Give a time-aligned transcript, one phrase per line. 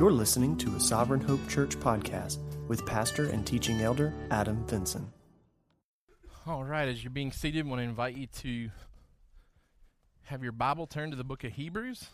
[0.00, 5.12] You're listening to a Sovereign Hope Church podcast with pastor and teaching elder Adam Vinson.
[6.46, 8.70] All right, as you're being seated, I want to invite you to
[10.22, 12.06] have your Bible turned to the book of Hebrews.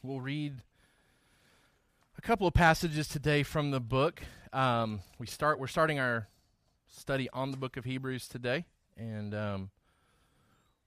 [0.00, 0.62] We'll read
[2.16, 4.22] a couple of passages today from the book.
[4.52, 5.58] Um, we start.
[5.58, 6.28] We're starting our
[6.86, 8.66] study on the book of Hebrews today,
[8.96, 9.70] and um,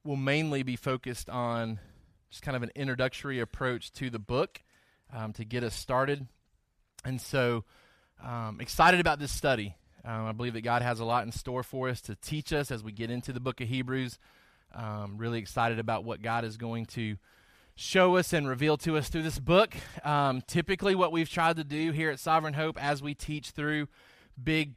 [0.06, 1.78] we'll mainly be focused on
[2.30, 4.62] just kind of an introductory approach to the book
[5.14, 6.28] um, to get us started.
[7.06, 7.64] And so,
[8.24, 9.76] um, excited about this study.
[10.04, 12.72] Um, I believe that God has a lot in store for us to teach us
[12.72, 14.18] as we get into the book of Hebrews.
[14.74, 17.18] Um, really excited about what God is going to
[17.76, 19.76] show us and reveal to us through this book.
[20.04, 23.88] Um, typically, what we've tried to do here at Sovereign Hope as we teach through
[24.42, 24.76] big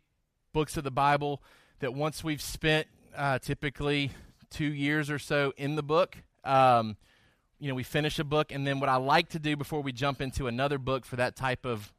[0.52, 1.42] books of the Bible,
[1.80, 2.86] that once we've spent
[3.16, 4.12] uh, typically
[4.50, 6.96] two years or so in the book, um,
[7.62, 9.92] you know, we finish a book, and then what I like to do before we
[9.92, 11.92] jump into another book for that type of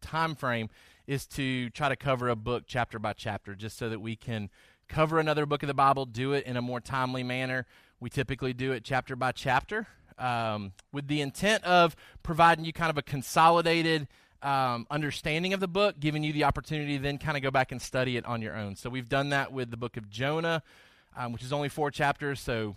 [0.00, 0.70] time frame
[1.06, 4.48] is to try to cover a book chapter by chapter, just so that we can
[4.88, 7.66] cover another book of the Bible, do it in a more timely manner.
[8.00, 12.88] We typically do it chapter by chapter, um, with the intent of providing you kind
[12.88, 14.08] of a consolidated
[14.40, 17.72] um, understanding of the book, giving you the opportunity to then kind of go back
[17.72, 18.74] and study it on your own.
[18.74, 20.62] So we've done that with the book of Jonah,
[21.14, 22.40] um, which is only four chapters.
[22.40, 22.76] So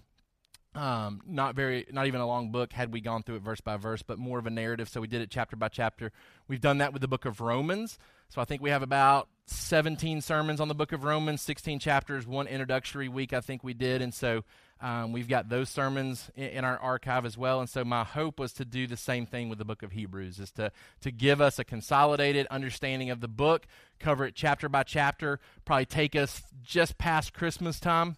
[0.75, 3.77] um, not very, not even a long book had we gone through it verse by
[3.77, 4.89] verse, but more of a narrative.
[4.89, 6.11] So we did it chapter by chapter.
[6.47, 7.99] We've done that with the book of Romans.
[8.29, 12.25] So I think we have about 17 sermons on the book of Romans, 16 chapters,
[12.25, 14.01] one introductory week I think we did.
[14.01, 14.44] And so
[14.81, 17.59] um, we've got those sermons in, in, our archive as well.
[17.59, 20.39] And so my hope was to do the same thing with the book of Hebrews,
[20.39, 23.67] is to, to give us a consolidated understanding of the book,
[23.99, 28.17] cover it chapter by chapter, probably take us just past Christmas time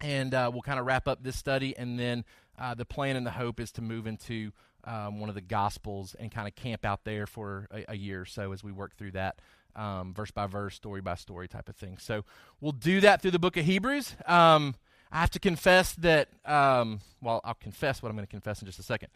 [0.00, 2.24] and uh, we'll kind of wrap up this study, and then
[2.58, 4.52] uh, the plan and the hope is to move into
[4.84, 8.22] um, one of the Gospels and kind of camp out there for a, a, year
[8.22, 9.40] or so as we work through that
[9.76, 11.98] um, verse by verse, story by story type of thing.
[11.98, 12.24] So
[12.60, 14.16] we'll do that through the book of Hebrews.
[14.26, 14.74] Um,
[15.12, 18.66] I have to confess that, um, well, I'll confess what I'm going to confess in
[18.66, 19.08] just a second.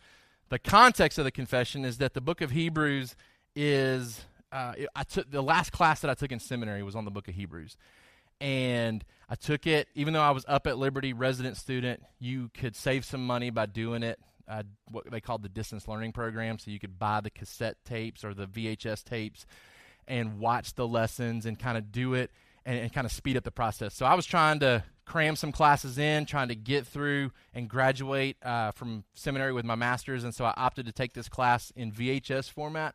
[0.49, 3.17] The context of the confession is that the book of Hebrews
[3.55, 4.25] is.
[4.53, 7.27] Uh, I took the last class that I took in seminary was on the book
[7.27, 7.77] of Hebrews,
[8.41, 12.77] and I took it, even though I was up at Liberty, resident student, you could
[12.77, 14.19] save some money by doing it.
[14.47, 16.59] Uh, what they called the distance learning program.
[16.59, 19.47] So you could buy the cassette tapes or the VHS tapes
[20.07, 22.31] and watch the lessons and kind of do it
[22.67, 23.95] and, and kind of speed up the process.
[23.95, 28.37] So I was trying to cram some classes in, trying to get through and graduate
[28.43, 30.25] uh, from seminary with my master's.
[30.25, 32.95] And so I opted to take this class in VHS format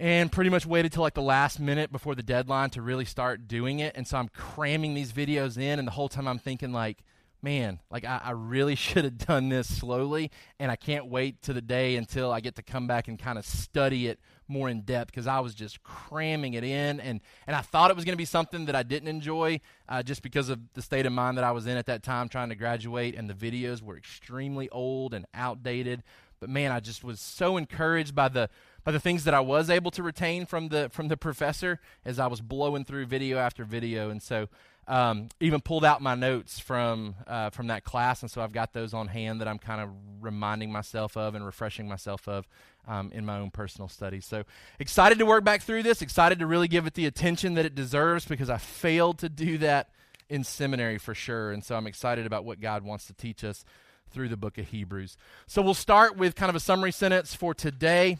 [0.00, 3.46] and pretty much waited till like the last minute before the deadline to really start
[3.46, 3.94] doing it.
[3.94, 7.04] And so I'm cramming these videos in, and the whole time I'm thinking like,
[7.42, 11.52] man, like I, I really should have done this slowly, and I can't wait to
[11.52, 14.18] the day until I get to come back and kind of study it
[14.48, 17.96] more in depth because I was just cramming it in, and and I thought it
[17.96, 21.04] was going to be something that I didn't enjoy uh, just because of the state
[21.04, 23.82] of mind that I was in at that time trying to graduate, and the videos
[23.82, 26.02] were extremely old and outdated.
[26.40, 28.48] But man, I just was so encouraged by the
[28.84, 32.18] by the things that I was able to retain from the from the professor as
[32.18, 34.48] I was blowing through video after video, and so
[34.88, 38.72] um, even pulled out my notes from uh, from that class, and so I've got
[38.72, 42.48] those on hand that I'm kind of reminding myself of and refreshing myself of
[42.88, 44.20] um, in my own personal study.
[44.20, 44.44] So
[44.78, 46.02] excited to work back through this.
[46.02, 49.58] Excited to really give it the attention that it deserves because I failed to do
[49.58, 49.90] that
[50.28, 53.64] in seminary for sure, and so I'm excited about what God wants to teach us
[54.10, 55.16] through the book of Hebrews.
[55.46, 58.18] So we'll start with kind of a summary sentence for today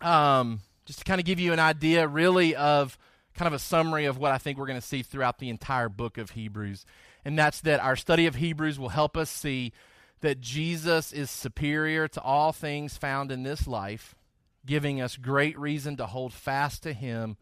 [0.00, 2.98] um, just to kind of give you an idea, really, of
[3.34, 5.88] kind of a summary of what I think we're going to see throughout the entire
[5.88, 6.84] book of Hebrews.
[7.24, 9.72] And that's that our study of Hebrews will help us see
[10.20, 14.14] that Jesus is superior to all things found in this life,
[14.64, 17.36] giving us great reason to hold fast to him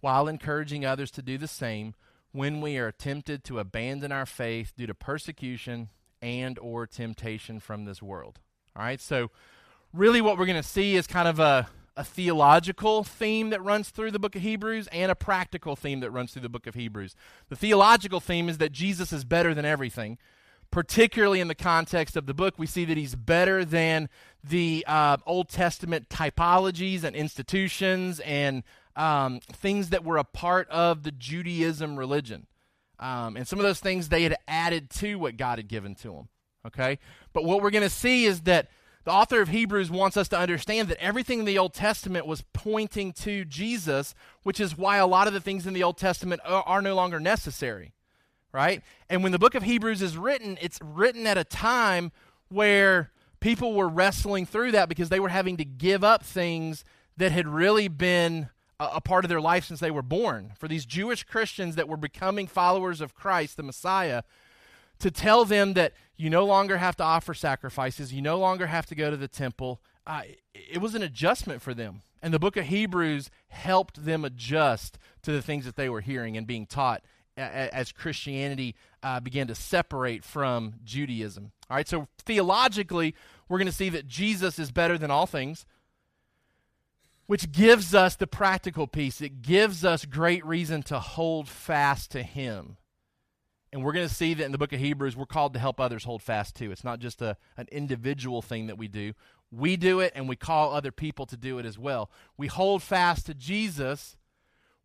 [0.00, 1.94] while encouraging others to do the same
[2.32, 5.88] when we are tempted to abandon our faith due to persecution
[6.20, 8.40] and or temptation from this world.
[8.74, 9.00] All right?
[9.00, 9.30] So
[9.92, 13.90] really what we're going to see is kind of a a theological theme that runs
[13.90, 16.74] through the book of Hebrews and a practical theme that runs through the book of
[16.74, 17.14] Hebrews.
[17.48, 20.18] The theological theme is that Jesus is better than everything.
[20.70, 24.08] Particularly in the context of the book, we see that he's better than
[24.42, 28.64] the uh, Old Testament typologies and institutions and
[28.96, 32.48] um, things that were a part of the Judaism religion.
[32.98, 36.08] Um, and some of those things they had added to what God had given to
[36.08, 36.28] them.
[36.66, 36.98] Okay?
[37.32, 38.68] But what we're going to see is that
[39.04, 42.42] the author of Hebrews wants us to understand that everything in the Old Testament was
[42.52, 46.40] pointing to Jesus, which is why a lot of the things in the Old Testament
[46.44, 47.92] are, are, no longer necessary,
[48.50, 48.82] right?
[49.10, 52.12] And when the book of Hebrews is written, it's written at a time
[52.48, 53.10] where
[53.40, 56.82] people were wrestling through that because they were having to give up things
[57.18, 58.48] that had really been
[58.80, 60.52] a, a part of their life since they were born.
[60.58, 64.22] For these Jewish Christians that were becoming followers of Christ, the Messiah,
[65.04, 68.86] to tell them that you no longer have to offer sacrifices, you no longer have
[68.86, 70.22] to go to the temple, uh,
[70.54, 72.00] it was an adjustment for them.
[72.22, 76.38] And the book of Hebrews helped them adjust to the things that they were hearing
[76.38, 77.04] and being taught
[77.36, 81.52] as Christianity uh, began to separate from Judaism.
[81.68, 83.14] All right, so theologically,
[83.46, 85.66] we're going to see that Jesus is better than all things,
[87.26, 89.20] which gives us the practical piece.
[89.20, 92.78] It gives us great reason to hold fast to Him.
[93.74, 95.80] And we're going to see that in the book of Hebrews, we're called to help
[95.80, 96.70] others hold fast too.
[96.70, 99.14] It's not just a, an individual thing that we do.
[99.50, 102.08] We do it and we call other people to do it as well.
[102.36, 104.16] We hold fast to Jesus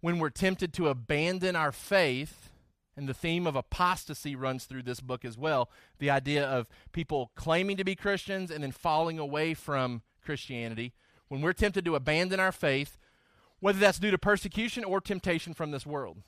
[0.01, 2.49] when we're tempted to abandon our faith.
[2.97, 5.69] And the theme of apostasy runs through this book as well.
[5.99, 10.93] The idea of people claiming to be Christians and then falling away from Christianity.
[11.27, 12.97] When we're tempted to abandon our faith,
[13.59, 16.23] whether that's due to persecution or temptation from this world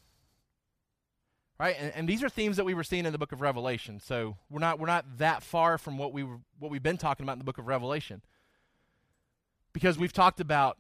[1.62, 1.76] right?
[1.80, 4.00] And, and, these are themes that we were seeing in the book of revelation.
[4.00, 6.24] So we're not we're not that far from what we
[6.58, 8.22] what we've been talking about in the book of revelation.
[9.72, 10.80] Because we've talked about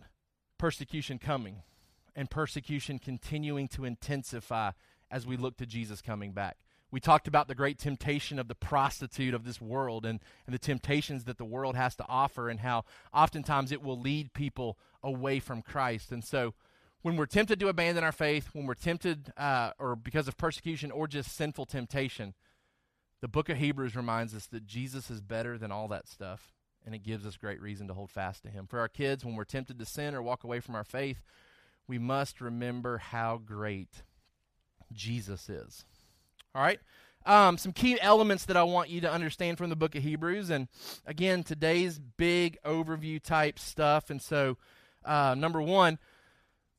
[0.57, 1.61] persecution coming
[2.15, 4.71] and persecution continuing to intensify
[5.09, 6.57] as we look to jesus coming back.
[6.89, 10.59] We talked about the great temptation of the prostitute of this world and, and the
[10.59, 12.83] temptations that the world has to offer and how
[13.13, 16.11] oftentimes it will lead people away from christ.
[16.11, 16.53] And so
[17.01, 20.91] when we're tempted to abandon our faith, when we're tempted, uh, or because of persecution
[20.91, 22.33] or just sinful temptation,
[23.21, 26.53] the book of Hebrews reminds us that Jesus is better than all that stuff,
[26.85, 28.67] and it gives us great reason to hold fast to Him.
[28.67, 31.23] For our kids, when we're tempted to sin or walk away from our faith,
[31.87, 34.03] we must remember how great
[34.93, 35.85] Jesus is.
[36.53, 36.79] All right?
[37.25, 40.49] Um, some key elements that I want you to understand from the book of Hebrews.
[40.49, 40.67] And
[41.05, 44.09] again, today's big overview type stuff.
[44.09, 44.57] And so,
[45.05, 45.99] uh, number one,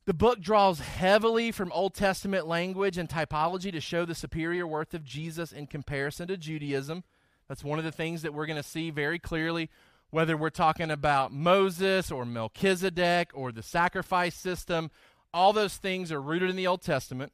[0.05, 4.93] the book draws heavily from Old Testament language and typology to show the superior worth
[4.93, 7.03] of Jesus in comparison to Judaism.
[7.47, 9.69] That's one of the things that we're going to see very clearly,
[10.09, 14.91] whether we're talking about Moses or Melchizedek or the sacrifice system.
[15.33, 17.31] All those things are rooted in the Old Testament,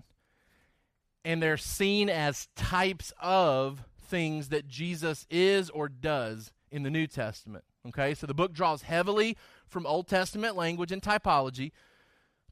[1.25, 7.07] and they're seen as types of things that Jesus is or does in the New
[7.07, 7.63] Testament.
[7.88, 9.38] Okay, so the book draws heavily
[9.68, 11.71] from Old Testament language and typology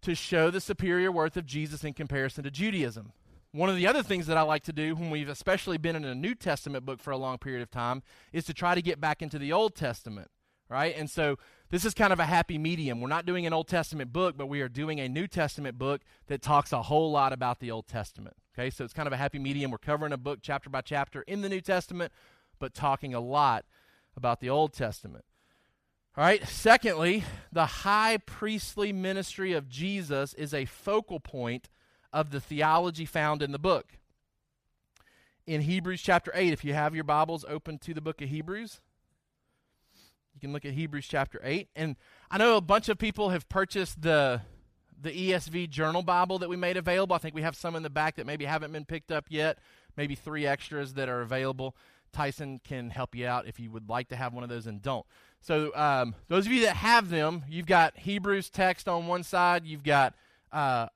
[0.02, 3.12] to show the superior worth of Jesus in comparison to Judaism.
[3.52, 6.06] One of the other things that I like to do when we've especially been in
[6.06, 8.04] a New Testament book for a long period of time
[8.34, 10.30] is to try to get back into the Old Testament,
[10.70, 10.94] right?
[10.96, 11.38] And so
[11.70, 13.02] this is kind of a happy medium.
[13.02, 16.02] We're not doing an Old Testament book, but we are doing a New Testament book
[16.28, 18.36] that talks a whole lot about the Old Testament.
[18.54, 19.72] Okay, so it's kind of a happy medium.
[19.72, 22.12] We're covering a book chapter by chapter in the New Testament,
[22.60, 23.66] but talking a lot
[24.16, 25.26] about the Old Testament.
[26.18, 26.48] All right.
[26.48, 31.70] Secondly, the high priestly ministry of Jesus is a focal point
[32.12, 34.00] of the theology found in the book.
[35.46, 38.82] In Hebrews chapter 8, if you have your Bibles open to the book of Hebrews,
[40.34, 41.70] you can look at Hebrews chapter 8.
[41.76, 41.96] And
[42.32, 44.42] I know a bunch of people have purchased the
[45.00, 47.16] the ESV Journal Bible that we made available.
[47.16, 49.60] I think we have some in the back that maybe haven't been picked up yet,
[49.96, 51.76] maybe three extras that are available.
[52.12, 54.82] Tyson can help you out if you would like to have one of those and
[54.82, 55.06] don't.
[55.48, 59.66] So, um, those of you that have them, you've got Hebrews text on one side,
[59.66, 60.14] you've got
[60.52, 60.88] uh,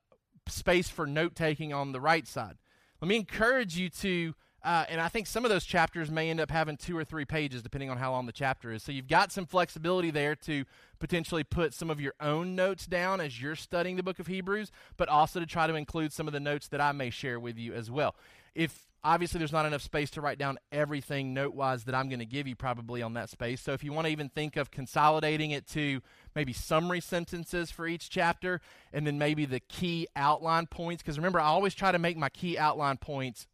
[0.46, 2.58] space for note taking on the right side.
[3.00, 6.41] Let me encourage you to, uh, and I think some of those chapters may end
[6.41, 8.84] up having two or three pages depending on how long the chapter is.
[8.84, 10.65] So, you've got some flexibility there to
[11.00, 14.70] potentially put some of your own notes down as you're studying the book of Hebrews,
[14.98, 17.58] but also to try to include some of the notes that I may share with
[17.58, 18.15] you as well.
[18.53, 22.20] If obviously there's not enough space to write down everything note wise that I'm going
[22.20, 23.62] to give you probably on that space.
[23.62, 26.01] So if you want to even think of consolidating it to
[26.36, 28.62] maybe summary sentences for each chapter
[28.93, 32.29] and then maybe the key outline points because remember I always try to make my
[32.29, 33.48] key outline points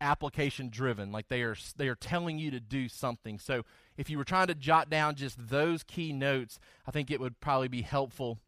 [0.00, 3.38] application driven like they are they are telling you to do something.
[3.38, 3.64] So
[3.96, 7.40] if you were trying to jot down just those key notes, I think it would
[7.40, 8.38] probably be helpful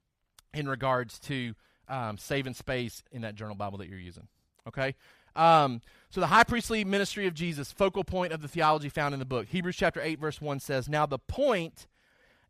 [0.55, 1.55] in regards to
[1.89, 4.29] um, saving space in that journal Bible that you're using.
[4.69, 4.95] Okay?
[5.37, 9.21] Um, so the high priestly ministry of Jesus, focal point of the theology found in
[9.21, 9.47] the book.
[9.49, 11.87] Hebrews chapter 8, verse 1 says, Now the point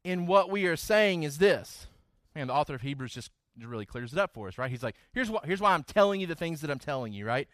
[0.03, 1.87] in what we are saying is this.
[2.35, 4.71] And the author of Hebrews just really clears it up for us, right?
[4.71, 7.49] He's like, here's, here's why I'm telling you the things that I'm telling you, right?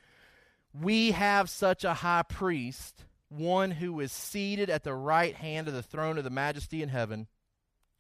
[0.73, 5.75] We have such a high priest, one who is seated at the right hand of
[5.75, 7.27] the throne of the majesty in heaven,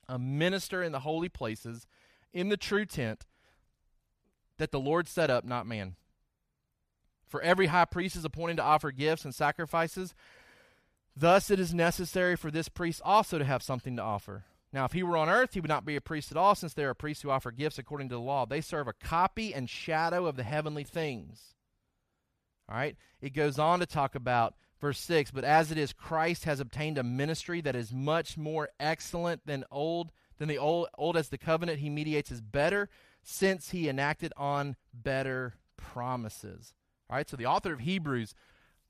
[0.09, 1.87] a minister in the holy places,
[2.33, 3.25] in the true tent
[4.59, 5.97] that the Lord set up, not man.
[7.27, 10.15] For every high priest is appointed to offer gifts and sacrifices.
[11.17, 14.45] Thus, it is necessary for this priest also to have something to offer.
[14.73, 16.75] Now, if he were on earth, he would not be a priest at all, since
[16.75, 18.45] there are priests who offer gifts according to the law.
[18.45, 21.55] They serve a copy and shadow of the heavenly things.
[22.69, 22.97] All right?
[23.21, 26.99] It goes on to talk about verse 6 But as it is, Christ has obtained
[26.99, 30.13] a ministry that is much more excellent than old.
[30.39, 32.91] Than the old, old as the covenant he mediates is better,
[33.23, 36.75] since he enacted on better promises.
[37.09, 38.35] All right, so the author of Hebrews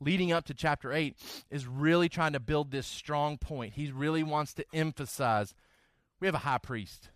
[0.01, 1.17] leading up to chapter 8
[1.51, 3.75] is really trying to build this strong point.
[3.75, 5.55] He really wants to emphasize
[6.21, 7.11] we have a high priest.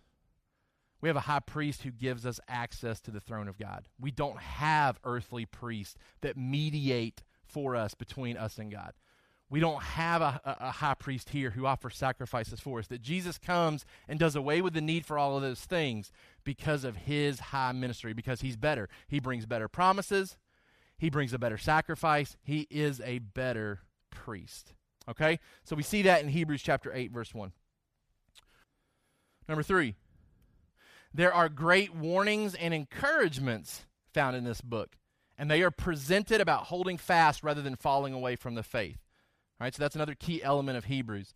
[1.01, 3.87] We have a high priest who gives us access to the throne of God.
[3.99, 8.93] We don't have earthly priests that mediate for us between us and God.
[9.49, 12.87] We don't have a, a, a, high priest here who offers sacrifices for us.
[12.87, 16.13] That Jesus comes and does away with the need for all of those things
[16.45, 18.87] because of his high ministry, because he's better.
[19.09, 20.37] He brings better promises,
[21.01, 22.37] he brings a better sacrifice.
[22.43, 23.79] He is a better
[24.11, 24.73] priest.
[25.09, 25.39] Okay?
[25.63, 27.51] So we see that in Hebrews chapter 8, verse 1.
[29.49, 29.95] Number three,
[31.11, 34.95] there are great warnings and encouragements found in this book,
[35.39, 38.99] and they are presented about holding fast rather than falling away from the faith.
[39.59, 41.33] All right, so that's another key element of Hebrews.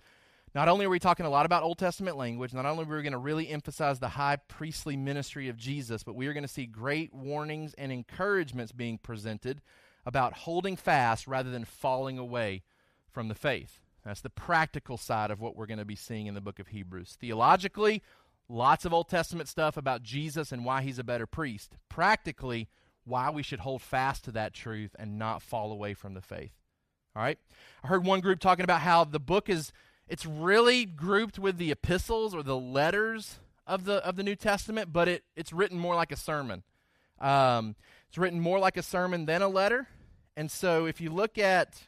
[0.55, 3.03] Not only are we talking a lot about Old Testament language, not only are we
[3.03, 6.47] going to really emphasize the high priestly ministry of Jesus, but we are going to
[6.47, 9.62] see great warnings and encouragements being presented
[10.05, 12.63] about holding fast rather than falling away
[13.12, 13.81] from the faith.
[14.05, 16.69] That's the practical side of what we're going to be seeing in the book of
[16.69, 17.17] Hebrews.
[17.19, 18.01] Theologically,
[18.47, 21.75] lots of Old Testament stuff about Jesus and why he's a better priest.
[21.89, 22.69] Practically,
[23.03, 26.53] why we should hold fast to that truth and not fall away from the faith.
[27.13, 27.39] All right?
[27.83, 29.74] I heard one group talking about how the book is
[30.07, 34.93] it's really grouped with the epistles or the letters of the of the New Testament,
[34.93, 36.63] but it it's written more like a sermon.
[37.19, 37.75] Um,
[38.07, 39.88] it's written more like a sermon than a letter.
[40.38, 41.88] And so if you look at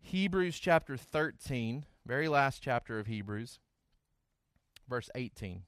[0.00, 3.60] Hebrews chapter 13, very last chapter of Hebrews,
[4.88, 5.62] verse 18.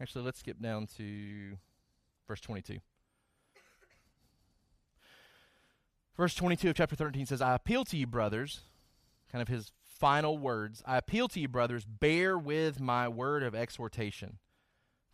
[0.00, 1.56] Actually, let's skip down to
[2.28, 2.78] verse 22.
[6.16, 8.60] Verse 22 of chapter 13 says, I appeal to you, brothers,
[9.30, 10.82] kind of his final words.
[10.86, 14.38] I appeal to you, brothers, bear with my word of exhortation,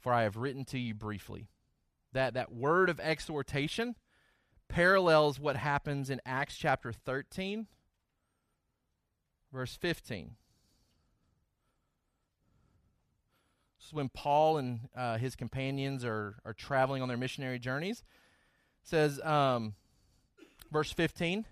[0.01, 1.49] for I have written to you briefly.
[2.13, 3.95] That, that word of exhortation
[4.69, 7.69] parallels what happens in Acts chapter 13,
[9.53, 10.33] verse 15.
[13.79, 18.01] This is when Paul and uh, his companions are, are traveling on their missionary journeys.
[18.83, 19.75] It says, um,
[20.71, 21.47] Verse 15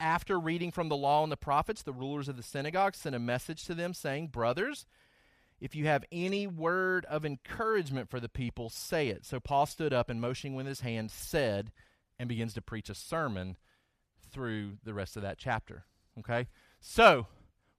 [0.00, 3.20] After reading from the law and the prophets, the rulers of the synagogue sent a
[3.20, 4.86] message to them saying, Brothers,
[5.60, 9.24] if you have any word of encouragement for the people, say it.
[9.24, 11.72] So Paul stood up and, motioning with his hand, said,
[12.18, 13.56] and begins to preach a sermon
[14.30, 15.84] through the rest of that chapter.
[16.18, 16.48] Okay?
[16.80, 17.26] So,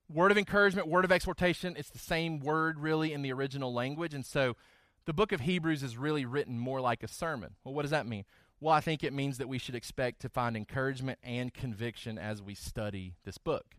[0.09, 4.13] word of encouragement, word of exhortation, it's the same word really in the original language.
[4.13, 4.55] And so,
[5.05, 7.55] the book of Hebrews is really written more like a sermon.
[7.63, 8.25] Well, what does that mean?
[8.59, 12.41] Well, I think it means that we should expect to find encouragement and conviction as
[12.41, 13.75] we study this book.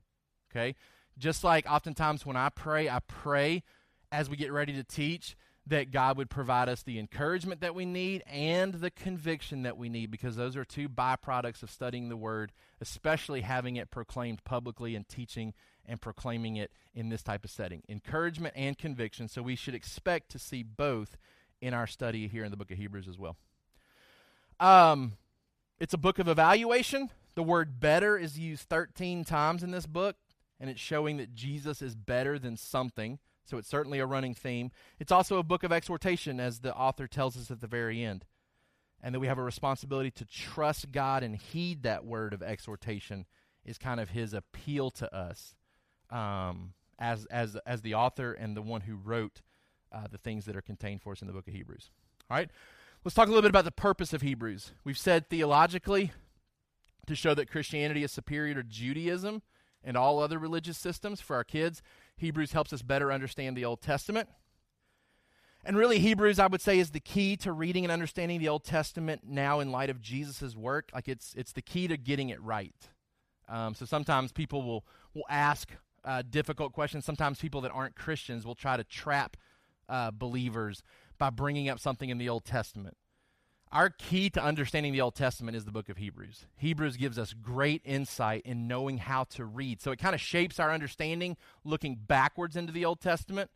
[0.50, 0.76] Okay?
[1.18, 3.64] Just like oftentimes when I pray, I pray
[4.12, 7.84] as we get ready to teach that God would provide us the encouragement that we
[7.84, 12.16] need and the conviction that we need because those are two byproducts of studying the
[12.16, 15.52] Word, especially having it proclaimed publicly and teaching
[15.84, 17.82] and proclaiming it in this type of setting.
[17.88, 19.28] Encouragement and conviction.
[19.28, 21.18] So we should expect to see both
[21.60, 23.36] in our study here in the book of Hebrews as well.
[24.60, 25.14] Um,
[25.78, 27.10] it's a book of evaluation.
[27.34, 30.16] The word better is used 13 times in this book,
[30.58, 33.18] and it's showing that Jesus is better than something.
[33.44, 34.72] So it's certainly a running theme.
[34.98, 38.24] It's also a book of exhortation, as the author tells us at the very end.
[39.00, 43.26] And that we have a responsibility to trust God and heed that word of exhortation
[43.64, 45.54] is kind of his appeal to us
[46.10, 49.40] um, as, as, as the author and the one who wrote
[49.92, 51.90] uh, the things that are contained for us in the book of Hebrews.
[52.28, 52.50] All right?
[53.04, 54.72] Let's talk a little bit about the purpose of Hebrews.
[54.82, 56.10] We've said theologically
[57.06, 59.42] to show that Christianity is superior to Judaism
[59.84, 61.80] and all other religious systems for our kids.
[62.16, 64.28] Hebrews helps us better understand the Old Testament.
[65.64, 68.64] And really, Hebrews, I would say, is the key to reading and understanding the Old
[68.64, 70.90] Testament now in light of Jesus' work.
[70.92, 72.74] Like it's, it's the key to getting it right.
[73.48, 75.70] Um, so sometimes people will, will ask
[76.04, 77.04] uh, difficult questions.
[77.04, 79.36] Sometimes people that aren't Christians will try to trap
[79.88, 80.82] uh, believers
[81.18, 82.96] by bringing up something in the Old Testament.
[83.70, 86.46] Our key to understanding the Old Testament is the book of Hebrews.
[86.56, 89.82] Hebrews gives us great insight in knowing how to read.
[89.82, 93.50] So it kind of shapes our understanding looking backwards into the Old Testament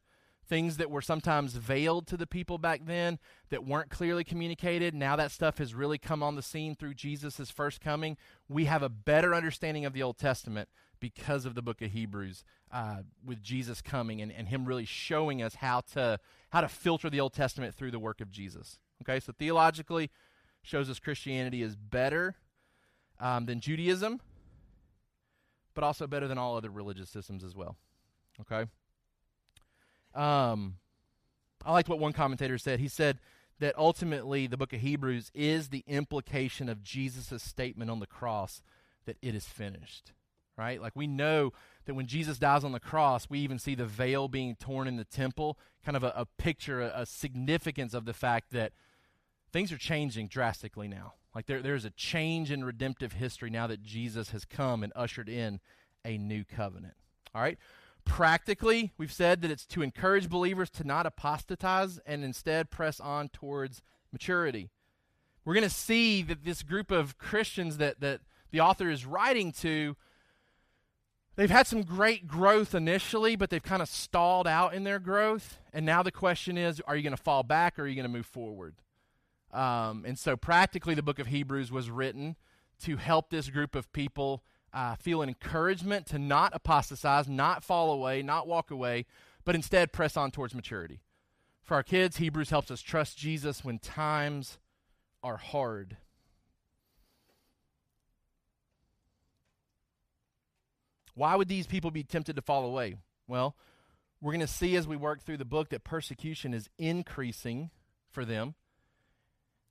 [0.47, 3.19] things that were sometimes veiled to the people back then
[3.51, 4.95] that weren't clearly communicated.
[4.95, 8.17] Now that stuff has really come on the scene through Jesus' first coming.
[8.49, 10.69] We have a better understanding of the Old Testament
[11.03, 15.43] because of the book of Hebrews uh, with Jesus coming and, and him really showing
[15.43, 18.79] us how to how to filter the Old Testament through the work of Jesus.
[19.03, 20.11] Okay, so theologically
[20.63, 22.37] shows us Christianity is better
[23.19, 24.21] um, than Judaism,
[25.75, 27.77] but also better than all other religious systems as well.
[28.41, 28.71] Okay.
[30.15, 30.77] Um,
[31.65, 32.79] I liked what one commentator said.
[32.79, 33.19] He said
[33.59, 38.63] that ultimately the book of Hebrews is the implication of Jesus' statement on the cross
[39.05, 40.13] that it is finished.
[40.57, 40.81] Right?
[40.81, 41.53] Like we know
[41.87, 44.97] that when Jesus dies on the cross, we even see the veil being torn in
[44.97, 48.73] the temple, kind of a, a picture, a, a significance of the fact that
[49.53, 51.15] things are changing drastically now.
[51.35, 55.29] Like there, there's a change in redemptive history now that Jesus has come and ushered
[55.29, 55.61] in
[56.05, 56.95] a new covenant.
[57.35, 57.59] All right?
[58.05, 63.29] Practically, we've said that it's to encourage believers to not apostatize and instead press on
[63.29, 63.81] towards
[64.13, 64.71] maturity.
[65.45, 69.53] We're going to see that this group of Christians that, that the author is writing
[69.53, 69.97] to,
[71.37, 75.59] they've had some great growth initially, but they've kind of stalled out in their growth.
[75.73, 78.05] And now the question is are you going to fall back or are you going
[78.05, 78.75] to move forward?
[79.53, 82.37] Um, and so, practically, the book of Hebrews was written
[82.85, 87.93] to help this group of people uh, feel an encouragement to not apostatize, not fall
[87.93, 89.05] away, not walk away,
[89.45, 91.01] but instead press on towards maturity.
[91.63, 94.59] For our kids, Hebrews helps us trust Jesus when times
[95.23, 95.97] are hard.
[101.15, 102.97] Why would these people be tempted to fall away?
[103.27, 103.57] Well,
[104.21, 107.71] we're going to see as we work through the book that persecution is increasing
[108.11, 108.55] for them.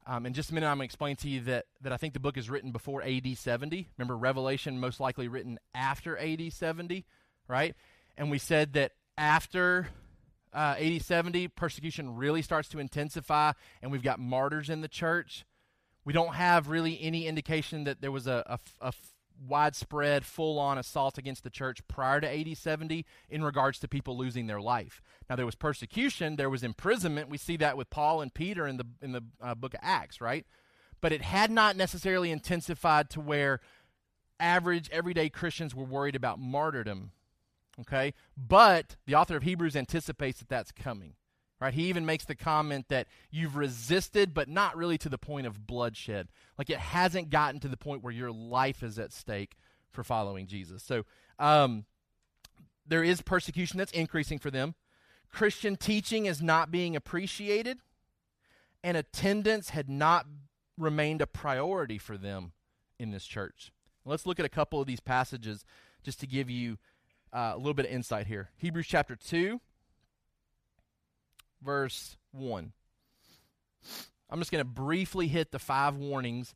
[0.06, 2.14] Um, in just a minute, I'm going to explain to you that, that I think
[2.14, 3.88] the book is written before AD 70.
[3.98, 7.06] Remember, Revelation most likely written after AD 70,
[7.48, 7.76] right?
[8.18, 9.88] And we said that after
[10.54, 15.46] uh, AD 70, persecution really starts to intensify, and we've got martyrs in the church.
[16.04, 18.94] We don't have really any indication that there was a, a, a
[19.48, 24.18] widespread, full on assault against the church prior to AD 70 in regards to people
[24.18, 25.02] losing their life.
[25.30, 27.30] Now, there was persecution, there was imprisonment.
[27.30, 30.22] We see that with Paul and Peter in the, in the uh, book of Acts,
[30.22, 30.46] right?
[31.00, 33.60] But it had not necessarily intensified to where
[34.40, 37.12] average, everyday Christians were worried about martyrdom.
[37.80, 38.14] Okay?
[38.38, 41.14] But the author of Hebrews anticipates that that's coming.
[41.62, 41.76] Right?
[41.76, 45.68] He even makes the comment that you've resisted, but not really to the point of
[45.68, 46.28] bloodshed.
[46.58, 49.56] Like it hasn't gotten to the point where your life is at stake
[49.92, 50.82] for following Jesus.
[50.82, 51.06] So
[51.38, 51.86] um,
[52.88, 54.74] there is persecution that's increasing for them.
[55.30, 57.78] Christian teaching is not being appreciated,
[58.84, 60.26] and attendance had not
[60.80, 62.54] remained a priority for them
[63.00, 63.72] in this church.
[64.04, 65.64] Let's look at a couple of these passages
[66.04, 66.80] just to give you
[67.32, 68.50] uh, a little bit of insight here.
[68.58, 69.62] Hebrews chapter 2
[71.64, 72.74] verse 1.
[74.30, 76.56] I'm just going to briefly hit the five warnings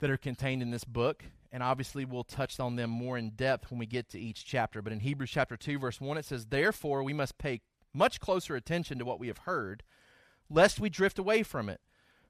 [0.00, 3.70] that are contained in this book, and obviously we'll touch on them more in depth
[3.70, 4.82] when we get to each chapter.
[4.82, 7.60] But in Hebrews chapter 2, verse 1, it says, Therefore we must pay
[7.94, 9.84] much closer attention to what we have heard,
[10.50, 11.80] lest we drift away from it.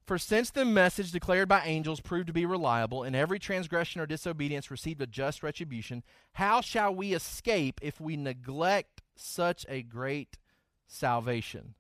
[0.04, 4.06] For since the message declared by angels proved to be reliable, and every transgression or
[4.06, 6.02] disobedience received a just retribution,
[6.34, 10.38] how shall we escape if we neglect such a great
[10.88, 11.74] salvation?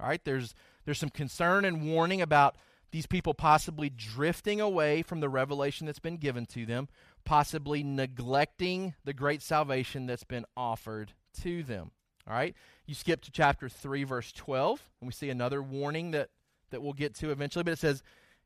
[0.00, 0.54] All right, there's
[0.84, 2.56] there's some concern and warning about
[2.90, 6.88] these people possibly drifting away from the revelation that's been given to them,
[7.24, 11.90] possibly neglecting the great salvation that's been offered to them.
[12.28, 12.54] All right?
[12.86, 16.30] You skip to chapter 3 verse 12 and we see another warning that
[16.70, 18.02] that we'll get to eventually, but it says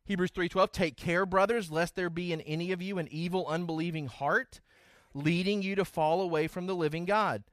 [0.09, 4.07] Hebrews 3:12, "Take care, brothers, lest there be in any of you an evil unbelieving
[4.07, 4.61] heart,
[5.13, 7.45] leading you to fall away from the living God."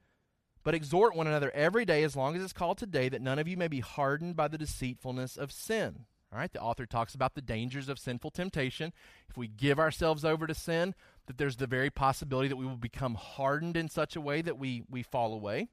[0.66, 3.46] But exhort one another every day, as long as it's called today, that none of
[3.46, 6.06] you may be hardened by the deceitfulness of sin.
[6.32, 8.92] All right, the author talks about the dangers of sinful temptation.
[9.28, 12.74] If we give ourselves over to sin, that there's the very possibility that we will
[12.74, 15.68] become hardened in such a way that we, we fall away.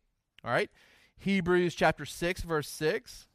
[0.46, 0.70] All right,
[1.18, 3.28] Hebrews chapter 6, verse 6.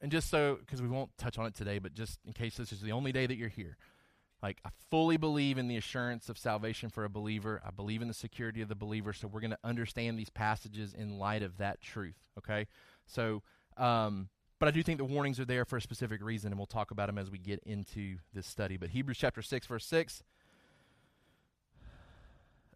[0.00, 2.72] And just so, because we won't touch on it today, but just in case this
[2.72, 3.76] is the only day that you're here,
[4.42, 7.62] like, I fully believe in the assurance of salvation for a believer.
[7.64, 9.12] I believe in the security of the believer.
[9.12, 12.16] So, we're going to understand these passages in light of that truth.
[12.38, 12.66] Okay?
[13.06, 13.42] So,
[13.76, 14.28] um,
[14.58, 16.92] but I do think the warnings are there for a specific reason, and we'll talk
[16.92, 18.76] about them as we get into this study.
[18.76, 20.22] But Hebrews chapter 6, verse 6.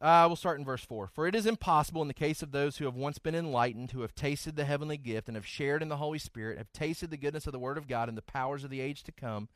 [0.00, 1.06] Uh, we'll start in verse 4.
[1.06, 4.00] For it is impossible in the case of those who have once been enlightened, who
[4.00, 7.16] have tasted the heavenly gift, and have shared in the Holy Spirit, have tasted the
[7.16, 9.48] goodness of the Word of God and the powers of the age to come,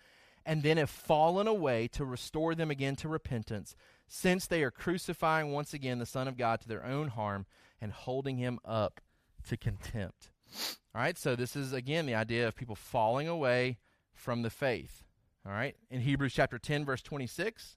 [0.44, 3.74] and then have fallen away to restore them again to repentance,
[4.08, 7.46] since they are crucifying once again the Son of God to their own harm
[7.80, 9.00] and holding him up
[9.48, 10.30] to contempt.
[10.94, 13.78] All right, so this is again the idea of people falling away
[14.12, 15.04] from the faith.
[15.46, 17.76] All right, in Hebrews chapter 10, verse 26.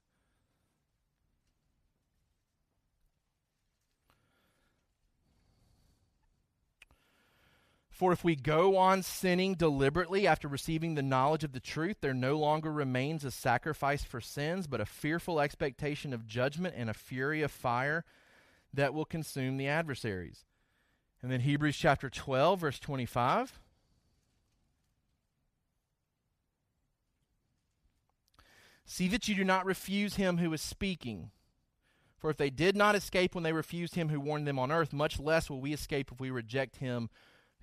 [7.94, 12.12] For if we go on sinning deliberately after receiving the knowledge of the truth, there
[12.12, 16.94] no longer remains a sacrifice for sins, but a fearful expectation of judgment and a
[16.94, 18.04] fury of fire
[18.72, 20.44] that will consume the adversaries.
[21.22, 23.60] And then Hebrews chapter 12, verse 25.
[28.84, 31.30] See that you do not refuse him who is speaking.
[32.18, 34.92] For if they did not escape when they refused him who warned them on earth,
[34.92, 37.08] much less will we escape if we reject him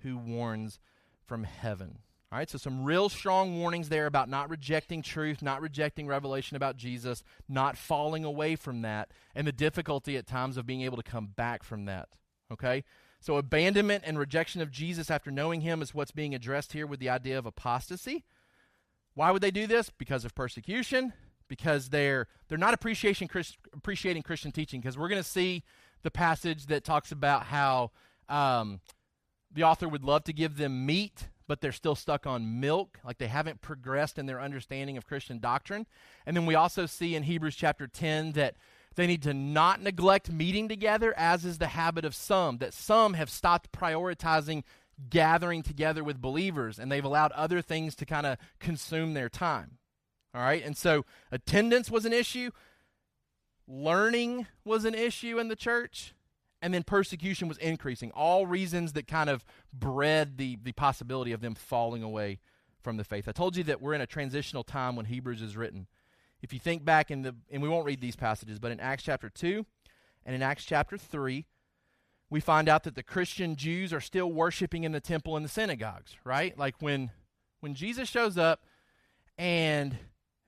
[0.02, 0.78] who warns
[1.24, 1.98] from heaven.
[2.30, 6.56] All right, so some real strong warnings there about not rejecting truth, not rejecting revelation
[6.56, 10.96] about Jesus, not falling away from that, and the difficulty at times of being able
[10.96, 12.08] to come back from that.
[12.50, 12.84] Okay?
[13.20, 17.00] So, abandonment and rejection of Jesus after knowing him is what's being addressed here with
[17.00, 18.24] the idea of apostasy.
[19.14, 19.90] Why would they do this?
[19.90, 21.12] Because of persecution,
[21.48, 24.80] because they're they're not appreciating Christ, appreciating Christian teaching.
[24.80, 25.64] Because we're going to see
[26.02, 27.90] the passage that talks about how
[28.28, 28.80] um,
[29.54, 33.18] the author would love to give them meat, but they're still stuck on milk, like
[33.18, 35.86] they haven't progressed in their understanding of Christian doctrine.
[36.24, 38.56] And then we also see in Hebrews chapter 10 that
[38.94, 43.14] they need to not neglect meeting together, as is the habit of some, that some
[43.14, 44.64] have stopped prioritizing
[45.10, 49.78] gathering together with believers and they've allowed other things to kind of consume their time.
[50.34, 50.64] All right?
[50.64, 52.50] And so attendance was an issue,
[53.66, 56.14] learning was an issue in the church,
[56.62, 58.12] and then persecution was increasing.
[58.12, 62.38] All reasons that kind of bred the, the possibility of them falling away
[62.80, 63.28] from the faith.
[63.28, 65.88] I told you that we're in a transitional time when Hebrews is written.
[66.40, 69.02] If you think back in the, and we won't read these passages, but in Acts
[69.02, 69.66] chapter 2
[70.24, 71.44] and in Acts chapter 3,
[72.30, 75.50] we find out that the Christian Jews are still worshiping in the temple and the
[75.50, 76.56] synagogues, right?
[76.56, 77.10] Like when
[77.60, 78.64] when Jesus shows up
[79.38, 79.96] and